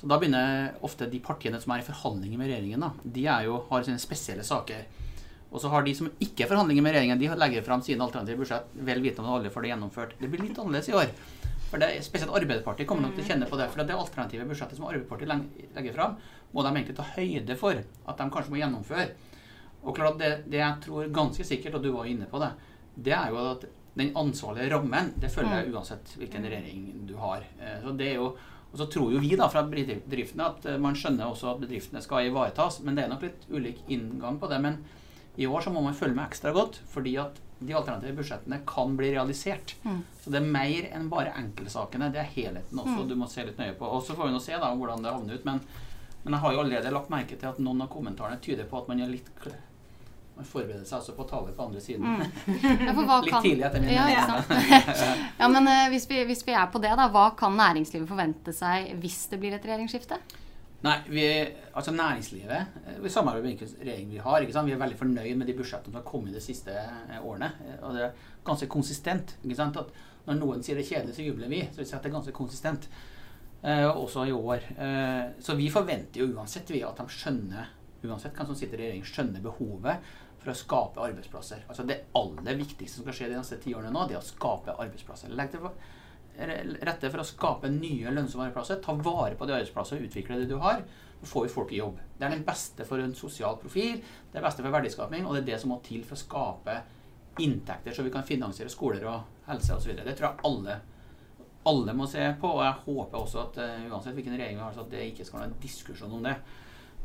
Så 0.00 0.08
da 0.08 0.16
begynner 0.16 0.76
ofte 0.84 1.08
de 1.12 1.20
partiene 1.20 1.60
som 1.60 1.74
er 1.74 1.82
i 1.82 1.86
forhandlinger 1.86 2.40
med 2.40 2.48
regjeringen, 2.48 2.84
da, 2.84 2.92
de 3.04 3.26
jo, 3.46 3.58
har 3.68 3.84
sine 3.84 4.00
spesielle 4.00 4.44
saker. 4.46 4.86
Og 5.50 5.60
så 5.62 5.70
har 5.72 5.82
de 5.82 5.94
som 5.98 6.10
ikke 6.22 6.44
er 6.44 6.50
forhandlinger 6.50 6.84
med 6.84 6.94
regjeringen, 6.94 7.18
de 7.18 7.30
legger 7.42 7.64
fram 7.66 7.82
sine 7.82 8.04
alternative 8.04 8.38
budsjett 8.38 8.74
vel 8.86 9.00
vitende 9.02 9.26
om 9.26 9.34
at 9.34 9.40
alle 9.40 9.50
får 9.50 9.64
det 9.66 9.72
gjennomført. 9.72 10.12
Det 10.20 10.30
blir 10.30 10.44
litt 10.44 10.58
annerledes 10.62 10.90
i 10.92 10.94
år. 10.94 11.10
For 11.70 11.82
det 11.82 11.88
er 11.90 12.04
Spesielt 12.06 12.34
Arbeiderpartiet 12.34 12.86
kommer 12.90 13.06
nok 13.06 13.16
til 13.16 13.24
å 13.24 13.28
kjenne 13.30 13.48
på 13.50 13.58
det. 13.58 13.66
For 13.72 13.82
det 13.86 13.96
alternative 13.96 14.46
budsjettet 14.50 14.78
som 14.78 14.86
Arbeiderpartiet 14.86 15.74
legger 15.74 15.96
fram, 15.96 16.14
må 16.54 16.62
de 16.66 16.70
egentlig 16.74 16.96
ta 16.98 17.06
høyde 17.16 17.56
for 17.58 17.78
at 17.82 18.22
de 18.22 18.28
kanskje 18.34 18.54
må 18.54 18.60
gjennomføre. 18.62 19.08
Og 19.80 19.96
klart 19.96 20.18
det, 20.20 20.30
det 20.50 20.60
jeg 20.60 20.80
tror 20.86 21.12
ganske 21.14 21.46
sikkert, 21.46 21.78
og 21.78 21.84
du 21.84 21.92
var 21.94 22.06
inne 22.10 22.26
på 22.30 22.40
det, 22.42 22.50
det 23.00 23.14
er 23.16 23.30
jo 23.32 23.42
at 23.54 23.66
den 23.98 24.12
ansvarlige 24.18 24.70
rammen, 24.70 25.12
det 25.18 25.32
følger 25.34 25.64
jeg 25.64 25.74
uansett 25.74 26.14
hvilken 26.18 26.46
regjering 26.46 27.06
du 27.08 27.14
har. 27.18 27.42
Eh, 27.58 27.78
Så 27.82 27.94
det 27.98 28.12
er 28.12 28.18
jo 28.20 28.30
og 28.70 28.78
så 28.78 28.86
tror 28.86 29.10
jo 29.10 29.18
vi 29.18 29.32
da 29.34 29.48
fra 29.50 29.64
bedriftene 29.66 30.44
at 30.46 30.66
man 30.78 30.94
skjønner 30.94 31.26
også 31.26 31.48
at 31.50 31.62
bedriftene 31.64 31.98
skal 32.04 32.28
ivaretas, 32.28 32.76
men 32.86 32.94
det 32.94 33.02
er 33.02 33.08
nok 33.10 33.24
litt 33.26 33.48
ulik 33.50 33.80
inngang 33.90 34.36
på 34.38 34.46
det. 34.46 34.60
Men 34.62 34.76
i 35.36 35.46
år 35.46 35.60
så 35.64 35.70
må 35.72 35.82
man 35.84 35.94
følge 35.94 36.16
med 36.16 36.26
ekstra 36.26 36.52
godt, 36.52 36.80
fordi 36.90 37.14
at 37.22 37.38
de 37.60 37.74
alternative 37.76 38.16
budsjettene 38.16 38.60
kan 38.66 38.96
bli 38.96 39.10
realisert. 39.12 39.74
Mm. 39.84 40.00
Så 40.22 40.32
det 40.32 40.40
er 40.40 40.52
mer 40.56 40.88
enn 40.96 41.08
bare 41.12 41.34
enkeltsakene. 41.36 42.08
Det 42.12 42.22
er 42.22 42.30
helheten 42.34 42.80
også 42.80 43.04
du 43.08 43.14
må 43.20 43.28
se 43.28 43.44
litt 43.44 43.60
nøye 43.60 43.76
på. 43.76 43.88
Og 43.88 44.02
så 44.06 44.16
får 44.16 44.30
vi 44.30 44.34
nå 44.36 44.40
se 44.42 44.56
da 44.56 44.70
hvordan 44.72 45.04
det 45.04 45.12
havner 45.12 45.36
ut. 45.36 45.48
Men, 45.48 45.60
men 46.24 46.36
jeg 46.36 46.44
har 46.44 46.56
jo 46.56 46.62
allerede 46.64 46.94
lagt 46.96 47.12
merke 47.12 47.36
til 47.36 47.50
at 47.52 47.60
noen 47.60 47.84
av 47.84 47.92
kommentarene 47.92 48.40
tyder 48.40 48.68
på 48.70 48.80
at 48.80 48.88
man 48.88 49.04
er 49.04 49.12
litt 49.12 49.28
man 50.40 50.48
forbereder 50.48 50.86
seg 50.88 50.96
altså 50.96 51.12
på 51.12 51.24
å 51.26 51.28
ta 51.28 51.40
på 51.44 51.64
andre 51.66 51.80
siden. 51.84 52.06
Ja, 52.86 52.94
for 52.96 53.04
hva 53.04 53.18
Litt 53.20 53.34
kan- 53.34 53.44
tidlig 53.44 53.66
etter 53.68 53.82
min 53.84 53.92
Ja, 53.92 54.06
sant? 54.24 54.54
ja, 55.42 55.48
men 55.52 55.68
uh, 55.68 55.88
hvis, 55.92 56.06
vi, 56.08 56.22
hvis 56.30 56.40
vi 56.46 56.54
er 56.56 56.70
på 56.72 56.80
det, 56.80 56.94
da, 56.96 57.10
hva 57.12 57.26
kan 57.36 57.58
næringslivet 57.60 58.08
forvente 58.08 58.54
seg 58.56 58.94
hvis 59.02 59.26
det 59.32 59.40
blir 59.42 59.56
et 59.58 59.66
regjeringsskifte? 59.68 60.16
Nei, 60.80 60.96
vi, 61.12 61.24
altså 61.76 61.92
næringslivet 61.92 62.52
eh, 62.86 63.00
Vi 63.04 63.10
samarbeider 63.12 63.44
med 63.44 63.56
hvilken 63.58 63.82
regjering 63.84 64.12
vi 64.14 64.22
har. 64.24 64.46
Vi 64.46 64.72
er 64.72 64.80
veldig 64.80 64.96
fornøyd 64.96 65.36
med 65.36 65.50
de 65.50 65.56
budsjettene 65.58 65.92
som 65.92 65.98
har 66.00 66.06
kommet 66.08 66.32
de 66.36 66.40
siste 66.40 66.72
eh, 66.72 67.18
årene. 67.20 67.50
Eh, 67.66 67.82
Og 67.84 67.96
det 67.96 68.06
er 68.06 68.22
ganske 68.46 68.68
konsistent. 68.72 69.36
Når 69.44 70.38
noen 70.38 70.64
sier 70.64 70.78
det 70.78 70.86
er 70.86 70.92
kjedelig, 70.94 71.16
så 71.18 71.26
jubler 71.26 71.52
vi. 71.52 71.60
Så 71.68 71.82
vi 71.82 71.88
sier 71.88 71.98
at 71.98 72.06
det 72.06 72.12
er 72.12 72.16
ganske 72.16 72.36
konsistent. 72.36 72.88
Eh, 73.60 73.84
også 73.90 74.24
i 74.24 74.32
år. 74.32 74.64
Eh, 74.80 75.22
så 75.44 75.56
vi 75.58 75.68
forventer 75.72 76.22
jo 76.22 76.30
uansett 76.32 76.72
vi 76.72 76.80
at 76.86 76.96
de 76.96 77.12
skjønner 77.12 77.68
uansett 78.08 78.32
hvem 78.32 78.48
som 78.48 78.56
sitter 78.56 78.80
i 78.80 78.86
regjering, 78.86 79.04
skjønner 79.04 79.42
behovet 79.44 80.12
for 80.40 80.52
å 80.52 80.56
skape 80.56 81.02
arbeidsplasser. 81.04 81.66
Altså 81.68 81.84
Det 81.84 81.98
aller 82.16 82.56
viktigste 82.56 82.96
som 82.96 83.04
skal 83.04 83.18
skje 83.18 83.28
de 83.34 83.36
neste 83.36 83.58
ti 83.60 83.74
årene 83.76 83.92
nå, 83.92 84.06
det 84.08 84.16
er 84.16 84.22
å 84.22 84.24
skape 84.24 84.78
arbeidsplasser. 84.80 85.34
Legg 85.36 85.52
til 85.52 85.66
rette 86.38 87.10
for 87.10 87.22
å 87.22 87.26
skape 87.26 87.70
nye 87.72 88.12
lønnsomme 88.14 88.46
arbeidsplasser. 88.46 88.80
Ta 88.84 88.94
vare 88.96 89.36
på 89.36 89.48
de 89.48 89.56
arbeidsplassene, 89.56 90.06
utvikle 90.06 90.38
det 90.40 90.50
du 90.50 90.56
har. 90.62 90.84
Så 91.20 91.28
får 91.32 91.46
vi 91.46 91.52
folk 91.52 91.72
i 91.74 91.80
jobb. 91.82 91.98
Det 92.16 92.26
er 92.26 92.36
den 92.36 92.46
beste 92.46 92.86
for 92.88 93.02
en 93.02 93.16
sosial 93.16 93.58
profil, 93.60 93.98
det 94.30 94.40
er 94.40 94.46
beste 94.46 94.64
for 94.64 94.72
verdiskaping, 94.72 95.26
og 95.26 95.36
det 95.36 95.42
er 95.42 95.50
det 95.50 95.58
som 95.60 95.74
må 95.74 95.80
til 95.84 96.06
for 96.06 96.16
å 96.16 96.22
skape 96.22 96.78
inntekter 97.40 97.94
så 97.94 98.04
vi 98.04 98.12
kan 98.12 98.24
finansiere 98.26 98.72
skoler 98.72 99.04
og 99.08 99.44
helse 99.46 99.76
osv. 99.76 99.92
Det 99.96 100.16
tror 100.16 100.30
jeg 100.30 100.48
alle 100.48 100.80
alle 101.68 101.92
må 101.92 102.06
se 102.08 102.22
på, 102.40 102.50
og 102.56 102.62
jeg 102.64 102.84
håper 102.86 103.20
også 103.20 103.40
at 103.42 103.58
uh, 103.60 103.88
uansett 103.90 104.16
hvilken 104.16 104.36
regjering 104.36 104.56
vi 104.56 104.64
har, 104.64 104.72
så 104.74 104.84
at 104.86 104.92
det 104.94 105.10
ikke 105.10 105.26
skal 105.28 105.42
være 105.42 105.50
en 105.50 105.58
diskusjon 105.60 106.14
om 106.16 106.24
det. 106.24 106.32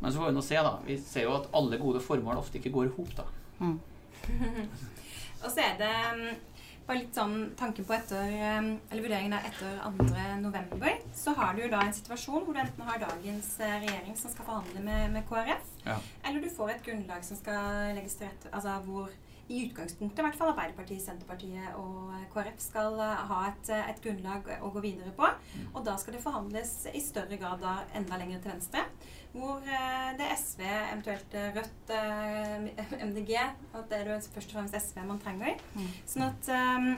Men 0.00 0.12
så 0.12 0.20
får 0.20 0.30
vi 0.30 0.36
nå 0.36 0.44
se, 0.44 0.56
da. 0.64 0.72
Vi 0.86 0.96
ser 1.00 1.26
jo 1.26 1.34
at 1.36 1.50
alle 1.56 1.80
gode 1.80 2.00
formål 2.04 2.40
ofte 2.40 2.60
ikke 2.60 2.72
går 2.72 2.88
i 2.88 2.94
hop, 2.96 3.12
da. 3.18 3.26
Og 5.44 5.50
så 5.52 5.60
er 5.60 5.76
det 5.80 5.92
bare 6.86 7.00
litt 7.00 7.16
sånn 7.18 7.36
tanken 7.58 7.84
på 7.88 7.94
etter, 7.96 8.28
um, 8.58 8.68
eller 8.90 9.02
vurderingen 9.02 9.34
der 9.34 9.48
etter 9.48 9.78
2. 9.82 10.36
november, 10.42 10.98
så 11.18 11.34
har 11.34 11.54
du 11.56 11.64
jo 11.64 11.70
da 11.72 11.80
en 11.82 11.96
situasjon 11.96 12.44
hvor 12.46 12.54
du 12.54 12.60
enten 12.62 12.86
har 12.86 13.00
dagens 13.02 13.48
eh, 13.60 13.78
regjering 13.82 14.14
som 14.18 14.30
skal 14.30 14.46
forhandle 14.46 14.82
med, 14.86 15.10
med 15.16 15.26
KrF, 15.28 15.72
Ja. 15.86 15.96
eller 16.24 16.40
du 16.42 16.50
får 16.50 16.70
et 16.76 16.84
grunnlag 16.86 17.24
som 17.26 17.36
skal 17.40 17.94
legges 17.98 18.14
til 18.18 18.28
rette, 18.30 18.52
altså 18.52 18.76
hvor 18.86 19.10
i 19.48 19.60
utgangspunktet 19.68 20.18
i 20.18 20.24
hvert 20.26 20.34
fall 20.38 20.48
Arbeiderpartiet, 20.50 21.02
Senterpartiet 21.04 21.74
og 21.78 22.14
KrF 22.34 22.56
skal 22.62 22.96
eh, 23.02 23.20
ha 23.30 23.42
et, 23.50 23.68
eh, 23.74 23.90
et 23.92 24.00
grunnlag 24.02 24.48
å 24.62 24.70
gå 24.74 24.82
videre 24.82 25.12
på. 25.14 25.28
Og 25.74 25.84
da 25.86 25.94
skal 26.02 26.16
det 26.16 26.22
forhandles 26.24 26.72
i 26.94 27.02
større 27.02 27.38
grad 27.38 27.62
da 27.62 27.76
enda 27.94 28.18
lenger 28.18 28.42
til 28.42 28.56
venstre. 28.56 28.82
Hvor 29.36 29.58
eh, 29.68 30.12
det 30.16 30.24
er 30.26 30.36
SV, 30.40 30.62
eventuelt 30.64 31.34
eh, 31.36 31.50
Rødt, 31.56 31.90
eh, 31.92 33.04
MDG 33.08 33.34
At 33.36 33.90
det 33.90 33.98
er 34.00 34.12
jo 34.14 34.20
først 34.34 34.54
og 34.54 34.58
fremst 34.60 34.78
SV 34.80 35.02
man 35.04 35.20
trenger. 35.22 35.58
Mm. 35.76 35.90
Sånn 36.08 36.24
at 36.30 36.48
eh, 36.56 36.88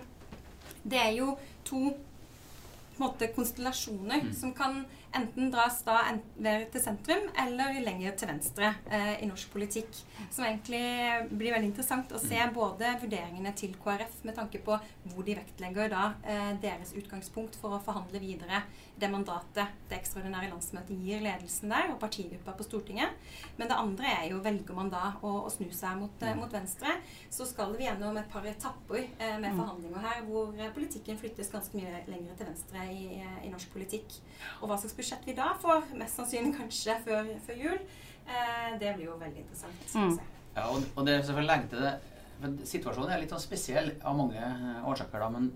det 0.89 1.01
er 1.03 1.11
jo 1.19 1.33
to 1.67 1.81
på 1.91 3.05
en 3.05 3.05
måte 3.07 3.29
konstellasjoner 3.35 4.23
Mm. 4.25 4.33
som 4.35 4.53
kan 4.55 4.81
enten 5.17 5.51
dras 5.53 5.81
da 5.87 5.99
enten 6.11 6.67
til 6.73 6.83
sentrum 6.83 7.29
eller 7.39 7.79
lenger 7.85 8.17
til 8.19 8.31
venstre 8.31 8.73
eh, 8.91 9.15
i 9.23 9.29
norsk 9.29 9.53
politikk. 9.53 9.91
Som 10.31 10.47
egentlig 10.47 10.83
blir 11.31 11.55
veldig 11.55 11.71
interessant 11.71 12.13
å 12.13 12.21
se 12.23 12.41
både 12.55 12.95
vurderingene 13.03 13.55
til 13.59 13.77
KrF 13.81 14.23
med 14.29 14.37
tanke 14.39 14.61
på 14.65 14.77
hvor 15.09 15.27
de 15.27 15.39
vektlegger 15.39 15.93
da 15.93 16.05
eh, 16.25 16.53
deres 16.63 16.95
utgangspunkt 16.99 17.59
for 17.61 17.77
å 17.77 17.83
forhandle 17.85 18.23
videre 18.23 18.63
det 18.99 19.11
mandatet 19.13 19.77
det 19.89 19.95
ekstraordinære 20.01 20.49
landsmøtet 20.51 20.99
gir 21.05 21.21
ledelsen 21.23 21.71
der, 21.71 21.93
og 21.93 22.01
partigruppa 22.03 22.55
på 22.59 22.67
Stortinget. 22.67 23.15
Men 23.57 23.71
det 23.71 23.77
andre 23.79 24.11
er 24.11 24.25
jo 24.33 24.41
velger 24.43 24.75
man 24.75 24.91
da 24.91 25.13
å, 25.23 25.35
å 25.47 25.53
snu 25.55 25.69
seg 25.75 26.01
mot, 26.01 26.25
eh, 26.27 26.35
mot 26.39 26.53
venstre, 26.53 26.97
så 27.31 27.47
skal 27.47 27.77
vi 27.79 27.87
gjennom 27.87 28.19
et 28.19 28.31
par 28.33 28.47
etapper 28.49 29.05
eh, 29.05 29.37
med 29.39 29.49
Mm. 29.49 29.61
forhandlinger 29.63 30.03
her 30.05 30.19
hvor 30.27 30.51
eh, 30.59 30.71
politikken 30.75 31.19
flyttes 31.19 31.51
ganske 31.53 31.79
mye 31.79 32.03
lenger 32.11 32.35
til 32.37 32.49
venstre 32.51 32.83
i, 32.93 33.21
eh, 33.23 33.39
i 33.47 33.53
norsk 33.53 33.71
politikk. 33.73 34.19
Og 34.61 34.69
hva 34.69 34.77
slags 34.79 34.98
budsjett 34.99 35.25
vi 35.27 35.35
da 35.39 35.53
får, 35.63 35.89
mest 36.01 36.19
sannsynlig 36.19 36.57
kanskje 36.59 36.99
før, 37.07 37.33
før 37.47 37.63
jul, 37.65 37.79
eh, 38.27 38.71
det 38.83 38.93
blir 38.99 39.07
jo 39.09 39.17
veldig 39.21 39.45
interessant. 39.45 39.81
skal 39.87 40.01
vi 40.03 40.07
Mm. 40.09 40.17
se. 40.19 40.29
Ja, 40.59 40.67
og, 40.75 40.83
og 40.97 41.07
det 41.07 41.15
er 41.15 41.23
selvfølgelig 41.23 41.53
lenge 41.55 41.69
til 41.71 41.85
det 41.87 41.97
for 42.41 42.67
Situasjonen 42.71 43.11
er 43.15 43.21
litt 43.21 43.31
sånn 43.35 43.43
spesiell 43.43 43.89
av 44.07 44.15
mange 44.19 44.39
eh, 44.39 44.85
årsaker, 44.87 45.19
da, 45.25 45.29
men 45.35 45.49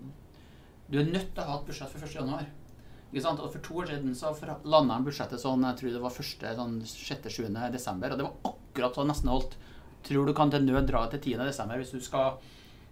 du 0.91 0.97
er 0.99 1.05
nødt 1.07 1.29
til 1.33 1.43
å 1.43 1.47
ha 1.47 1.59
et 1.61 1.65
budsjett 1.69 1.89
for 1.93 2.03
1. 2.07 2.15
januar. 2.19 2.47
Ikke 3.13 3.21
sant? 3.23 3.39
Og 3.39 3.51
For 3.53 3.59
to 3.63 3.75
år 3.83 3.87
siden 3.91 4.15
så 4.17 4.31
landa 4.65 4.95
han 4.97 5.05
budsjettet 5.05 5.39
sånn 5.39 5.63
jeg 5.63 5.77
tror 5.79 5.93
det 5.93 6.01
var 6.01 6.09
første 6.15 6.55
sånn 6.57 6.79
6.-7. 6.81 7.71
desember, 7.71 8.11
og 8.11 8.17
det 8.19 8.25
var 8.25 8.51
akkurat 8.51 8.95
sånn 8.97 9.07
nesten 9.11 9.29
holdt. 9.31 9.55
Tror 10.03 10.25
du 10.27 10.33
kan 10.35 10.49
til 10.51 10.65
nød 10.65 10.87
dra 10.89 11.05
til 11.13 11.19
10. 11.21 11.45
desember 11.47 11.77
hvis 11.79 11.91
du 11.93 12.01
skal 12.03 12.39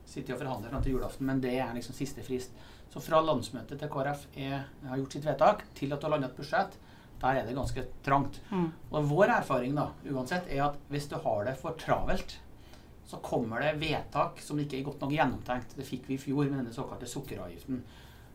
sitte 0.08 0.36
og 0.36 0.42
forhandler 0.42 0.74
fram 0.74 0.84
til 0.86 0.96
julaften, 0.96 1.28
men 1.28 1.42
det 1.44 1.56
er 1.60 1.74
liksom 1.76 1.96
siste 1.98 2.24
frist. 2.26 2.56
Så 2.92 3.00
fra 3.04 3.22
landsmøtet 3.24 3.80
til 3.80 3.92
KrF 3.92 4.26
er, 4.36 4.66
har 4.88 5.00
gjort 5.00 5.16
sitt 5.16 5.28
vedtak, 5.28 5.66
til 5.78 5.94
at 5.94 6.02
du 6.02 6.08
har 6.08 6.16
landet 6.16 6.34
et 6.34 6.40
budsjett, 6.42 6.78
der 7.22 7.38
er 7.38 7.46
det 7.48 7.56
ganske 7.56 7.84
trangt. 8.04 8.40
Mm. 8.50 8.70
Og 8.92 9.10
vår 9.12 9.36
erfaring 9.38 9.76
da, 9.78 9.92
uansett, 10.10 10.50
er 10.50 10.66
at 10.66 10.80
hvis 10.92 11.08
du 11.12 11.16
har 11.22 11.46
det 11.48 11.56
for 11.60 11.78
travelt, 11.80 12.40
så 13.08 13.20
kommer 13.24 13.62
det 13.64 13.78
vedtak 13.82 14.40
som 14.44 14.60
ikke 14.60 14.80
er 14.80 14.86
godt 14.88 15.02
nok 15.04 15.14
gjennomtenkt. 15.14 15.76
Det 15.78 15.88
fikk 15.88 16.08
vi 16.10 16.16
i 16.16 16.22
fjor 16.22 16.46
med 16.48 16.62
denne 16.62 16.76
såkalte 16.76 17.10
sukkeravgiften. 17.12 17.82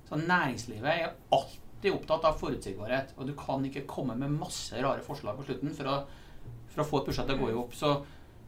Så 0.06 0.18
næringslivet 0.20 0.90
er 0.92 1.14
alltid 1.34 1.94
opptatt 1.94 2.26
av 2.28 2.36
forutsigbarhet, 2.40 3.14
og 3.16 3.28
du 3.28 3.34
kan 3.38 3.64
ikke 3.66 3.86
komme 3.90 4.16
med 4.20 4.36
masse 4.36 4.76
rare 4.76 5.04
forslag 5.04 5.38
på 5.38 5.48
slutten 5.48 5.74
for 5.76 5.90
å, 5.90 5.96
for 6.72 6.84
å 6.84 6.88
få 6.90 7.00
et 7.00 7.10
budsjett 7.10 7.30
til 7.30 7.38
å 7.38 7.42
gå 7.42 7.50
i 7.52 7.58
opp. 7.58 7.74
Så 7.76 7.92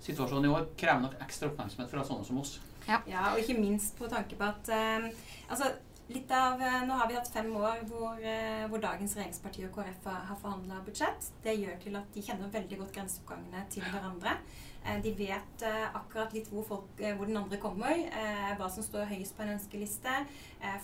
situasjonen 0.04 0.46
i 0.46 0.54
år 0.54 0.68
krever 0.78 1.04
nok 1.06 1.18
ekstra 1.24 1.50
oppmerksomhet 1.50 1.90
fra 1.90 2.04
sånne 2.06 2.28
som 2.28 2.40
oss. 2.44 2.58
Ja, 2.88 3.32
og 3.32 3.42
ikke 3.42 3.58
minst 3.60 3.98
på 3.98 4.08
tanke 4.08 4.38
på 4.38 4.48
at 4.48 4.70
eh, 4.72 5.10
altså, 5.50 5.72
litt 6.08 6.30
av, 6.32 6.60
eh, 6.62 6.84
Nå 6.88 6.96
har 6.96 7.10
vi 7.10 7.18
hatt 7.18 7.28
fem 7.32 7.50
år 7.56 7.82
hvor, 7.90 8.16
eh, 8.16 8.64
hvor 8.70 8.80
dagens 8.80 9.16
regjeringsparti 9.18 9.66
og 9.68 9.74
KrF 9.76 10.08
har, 10.08 10.38
forhandla 10.40 10.80
budsjett. 10.86 11.28
Det 11.44 11.58
gjør 11.58 11.76
til 11.82 12.00
at 12.00 12.08
de 12.14 12.24
kjenner 12.24 12.54
veldig 12.54 12.80
godt 12.80 12.96
grenseoppgangene 12.96 13.66
til 13.74 13.84
hverandre. 13.84 14.38
Eh, 14.86 15.02
de 15.04 15.12
vet 15.18 15.64
eh, 15.68 15.84
akkurat 16.00 16.32
litt 16.32 16.48
hvor, 16.52 16.64
folk, 16.64 16.88
eh, 17.02 17.12
hvor 17.18 17.28
den 17.28 17.36
andre 17.36 17.60
kommer, 17.60 17.92
eh, 17.92 18.52
hva 18.56 18.70
som 18.72 18.86
står 18.86 19.10
høyest 19.12 19.36
på 19.36 19.44
en 19.44 19.56
ønskeliste. 19.58 20.20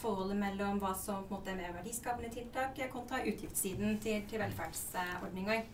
Forholdet 0.01 0.39
mellom 0.39 0.81
hva 0.83 0.93
som 0.99 1.25
på 1.25 1.35
en 1.35 1.41
måte 1.41 1.55
er 1.55 1.59
mer 1.59 1.73
verdiskapende 1.79 2.31
tiltak 2.35 2.79
kontra 2.93 3.25
utgiftssiden 3.25 3.97
til, 4.05 4.21
til 4.29 4.45
velferdsordninger. 4.45 5.65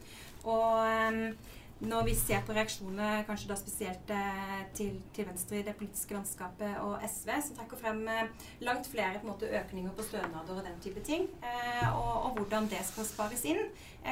Og 0.49 1.35
når 1.81 2.05
vi 2.11 2.15
ser 2.19 2.43
på 2.45 2.53
reaksjonene, 2.53 3.23
kanskje 3.25 3.49
da 3.49 3.57
spesielt 3.57 4.11
eh, 4.13 4.57
til, 4.77 4.99
til 5.17 5.25
venstre 5.31 5.61
i 5.61 5.65
det 5.65 5.73
politiske 5.79 6.13
landskapet 6.13 6.75
og 6.85 7.01
SV, 7.09 7.31
som 7.47 7.57
trekker 7.57 7.81
frem 7.81 8.03
eh, 8.13 8.27
langt 8.67 8.89
flere 8.93 9.17
på 9.21 9.25
en 9.25 9.31
måte, 9.33 9.49
økninger 9.49 9.95
på 9.97 10.05
stønader 10.05 10.59
og 10.59 10.67
den 10.67 10.77
type 10.85 11.01
ting, 11.07 11.25
eh, 11.41 11.87
og, 11.95 12.11
og 12.27 12.37
hvordan 12.37 12.69
det 12.69 12.83
skal 12.85 13.09
spares 13.09 13.47
inn, 13.49 13.63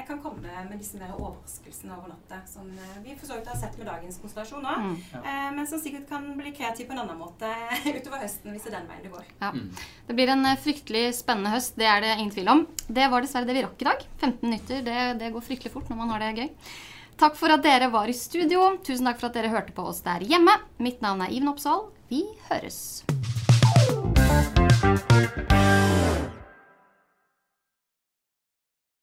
kan 0.09 0.19
komme 0.21 0.45
med 0.69 0.75
disse 0.77 0.99
mer 1.01 1.15
overraskelsene 1.17 1.95
over 1.97 2.11
natta, 2.13 2.43
som 2.49 2.67
vi 3.05 3.15
for 3.17 3.25
så 3.31 3.39
vidt 3.39 3.47
har 3.49 3.57
sett 3.57 3.79
med 3.81 3.89
dagens 3.89 4.19
konstellasjon 4.21 4.61
nå, 4.65 4.75
Mm. 4.79 4.99
ja. 5.15 5.23
men 5.57 5.67
som 5.67 5.81
sikkert 5.81 6.05
kan 6.11 6.27
bli 6.37 6.53
kreativ 6.55 6.87
på 6.91 6.93
en 6.93 7.01
annen 7.03 7.17
måte 7.19 7.49
utover 7.97 8.21
høsten 8.21 8.53
hvis 8.53 8.67
det 8.67 8.73
er 8.75 8.77
den 8.83 8.91
veien 8.91 9.07
det 9.07 9.13
går. 9.15 9.25
Ja. 9.41 9.49
Mm. 9.57 9.71
Det 10.11 10.17
blir 10.19 10.33
en 10.35 10.45
fryktelig 10.61 11.07
spennende 11.17 11.55
høst, 11.55 11.77
det 11.81 11.89
er 11.89 12.05
det 12.05 12.13
ingen 12.19 12.35
tvil 12.37 12.53
om. 12.53 12.67
Det 12.85 13.09
var 13.09 13.25
dessverre 13.25 13.49
det 13.49 13.57
vi 13.57 13.65
rakk 13.65 13.81
i 13.81 13.89
dag. 13.89 14.05
15 14.21 14.45
minutter, 14.45 14.85
det, 14.87 14.99
det 15.25 15.33
går 15.35 15.47
fryktelig 15.49 15.73
fort 15.73 15.89
når 15.89 16.01
man 16.03 16.13
har 16.15 16.25
det 16.27 16.31
gøy. 16.45 16.53
Takk 17.19 17.35
for 17.35 17.51
at 17.51 17.65
dere 17.67 17.89
var 17.91 18.07
i 18.07 18.15
studio. 18.15 18.77
Tusen 18.87 19.09
takk 19.09 19.19
for 19.19 19.27
at 19.27 19.35
dere 19.35 19.51
hørte 19.51 19.75
på 19.75 19.83
oss 19.91 20.05
der 20.05 20.23
hjemme. 20.23 20.55
Mitt 20.79 21.03
navn 21.03 21.25
er 21.27 21.35
Iven 21.35 21.51
Oppsal. 21.51 21.89
Vi 22.13 22.23
høres. 22.47 23.03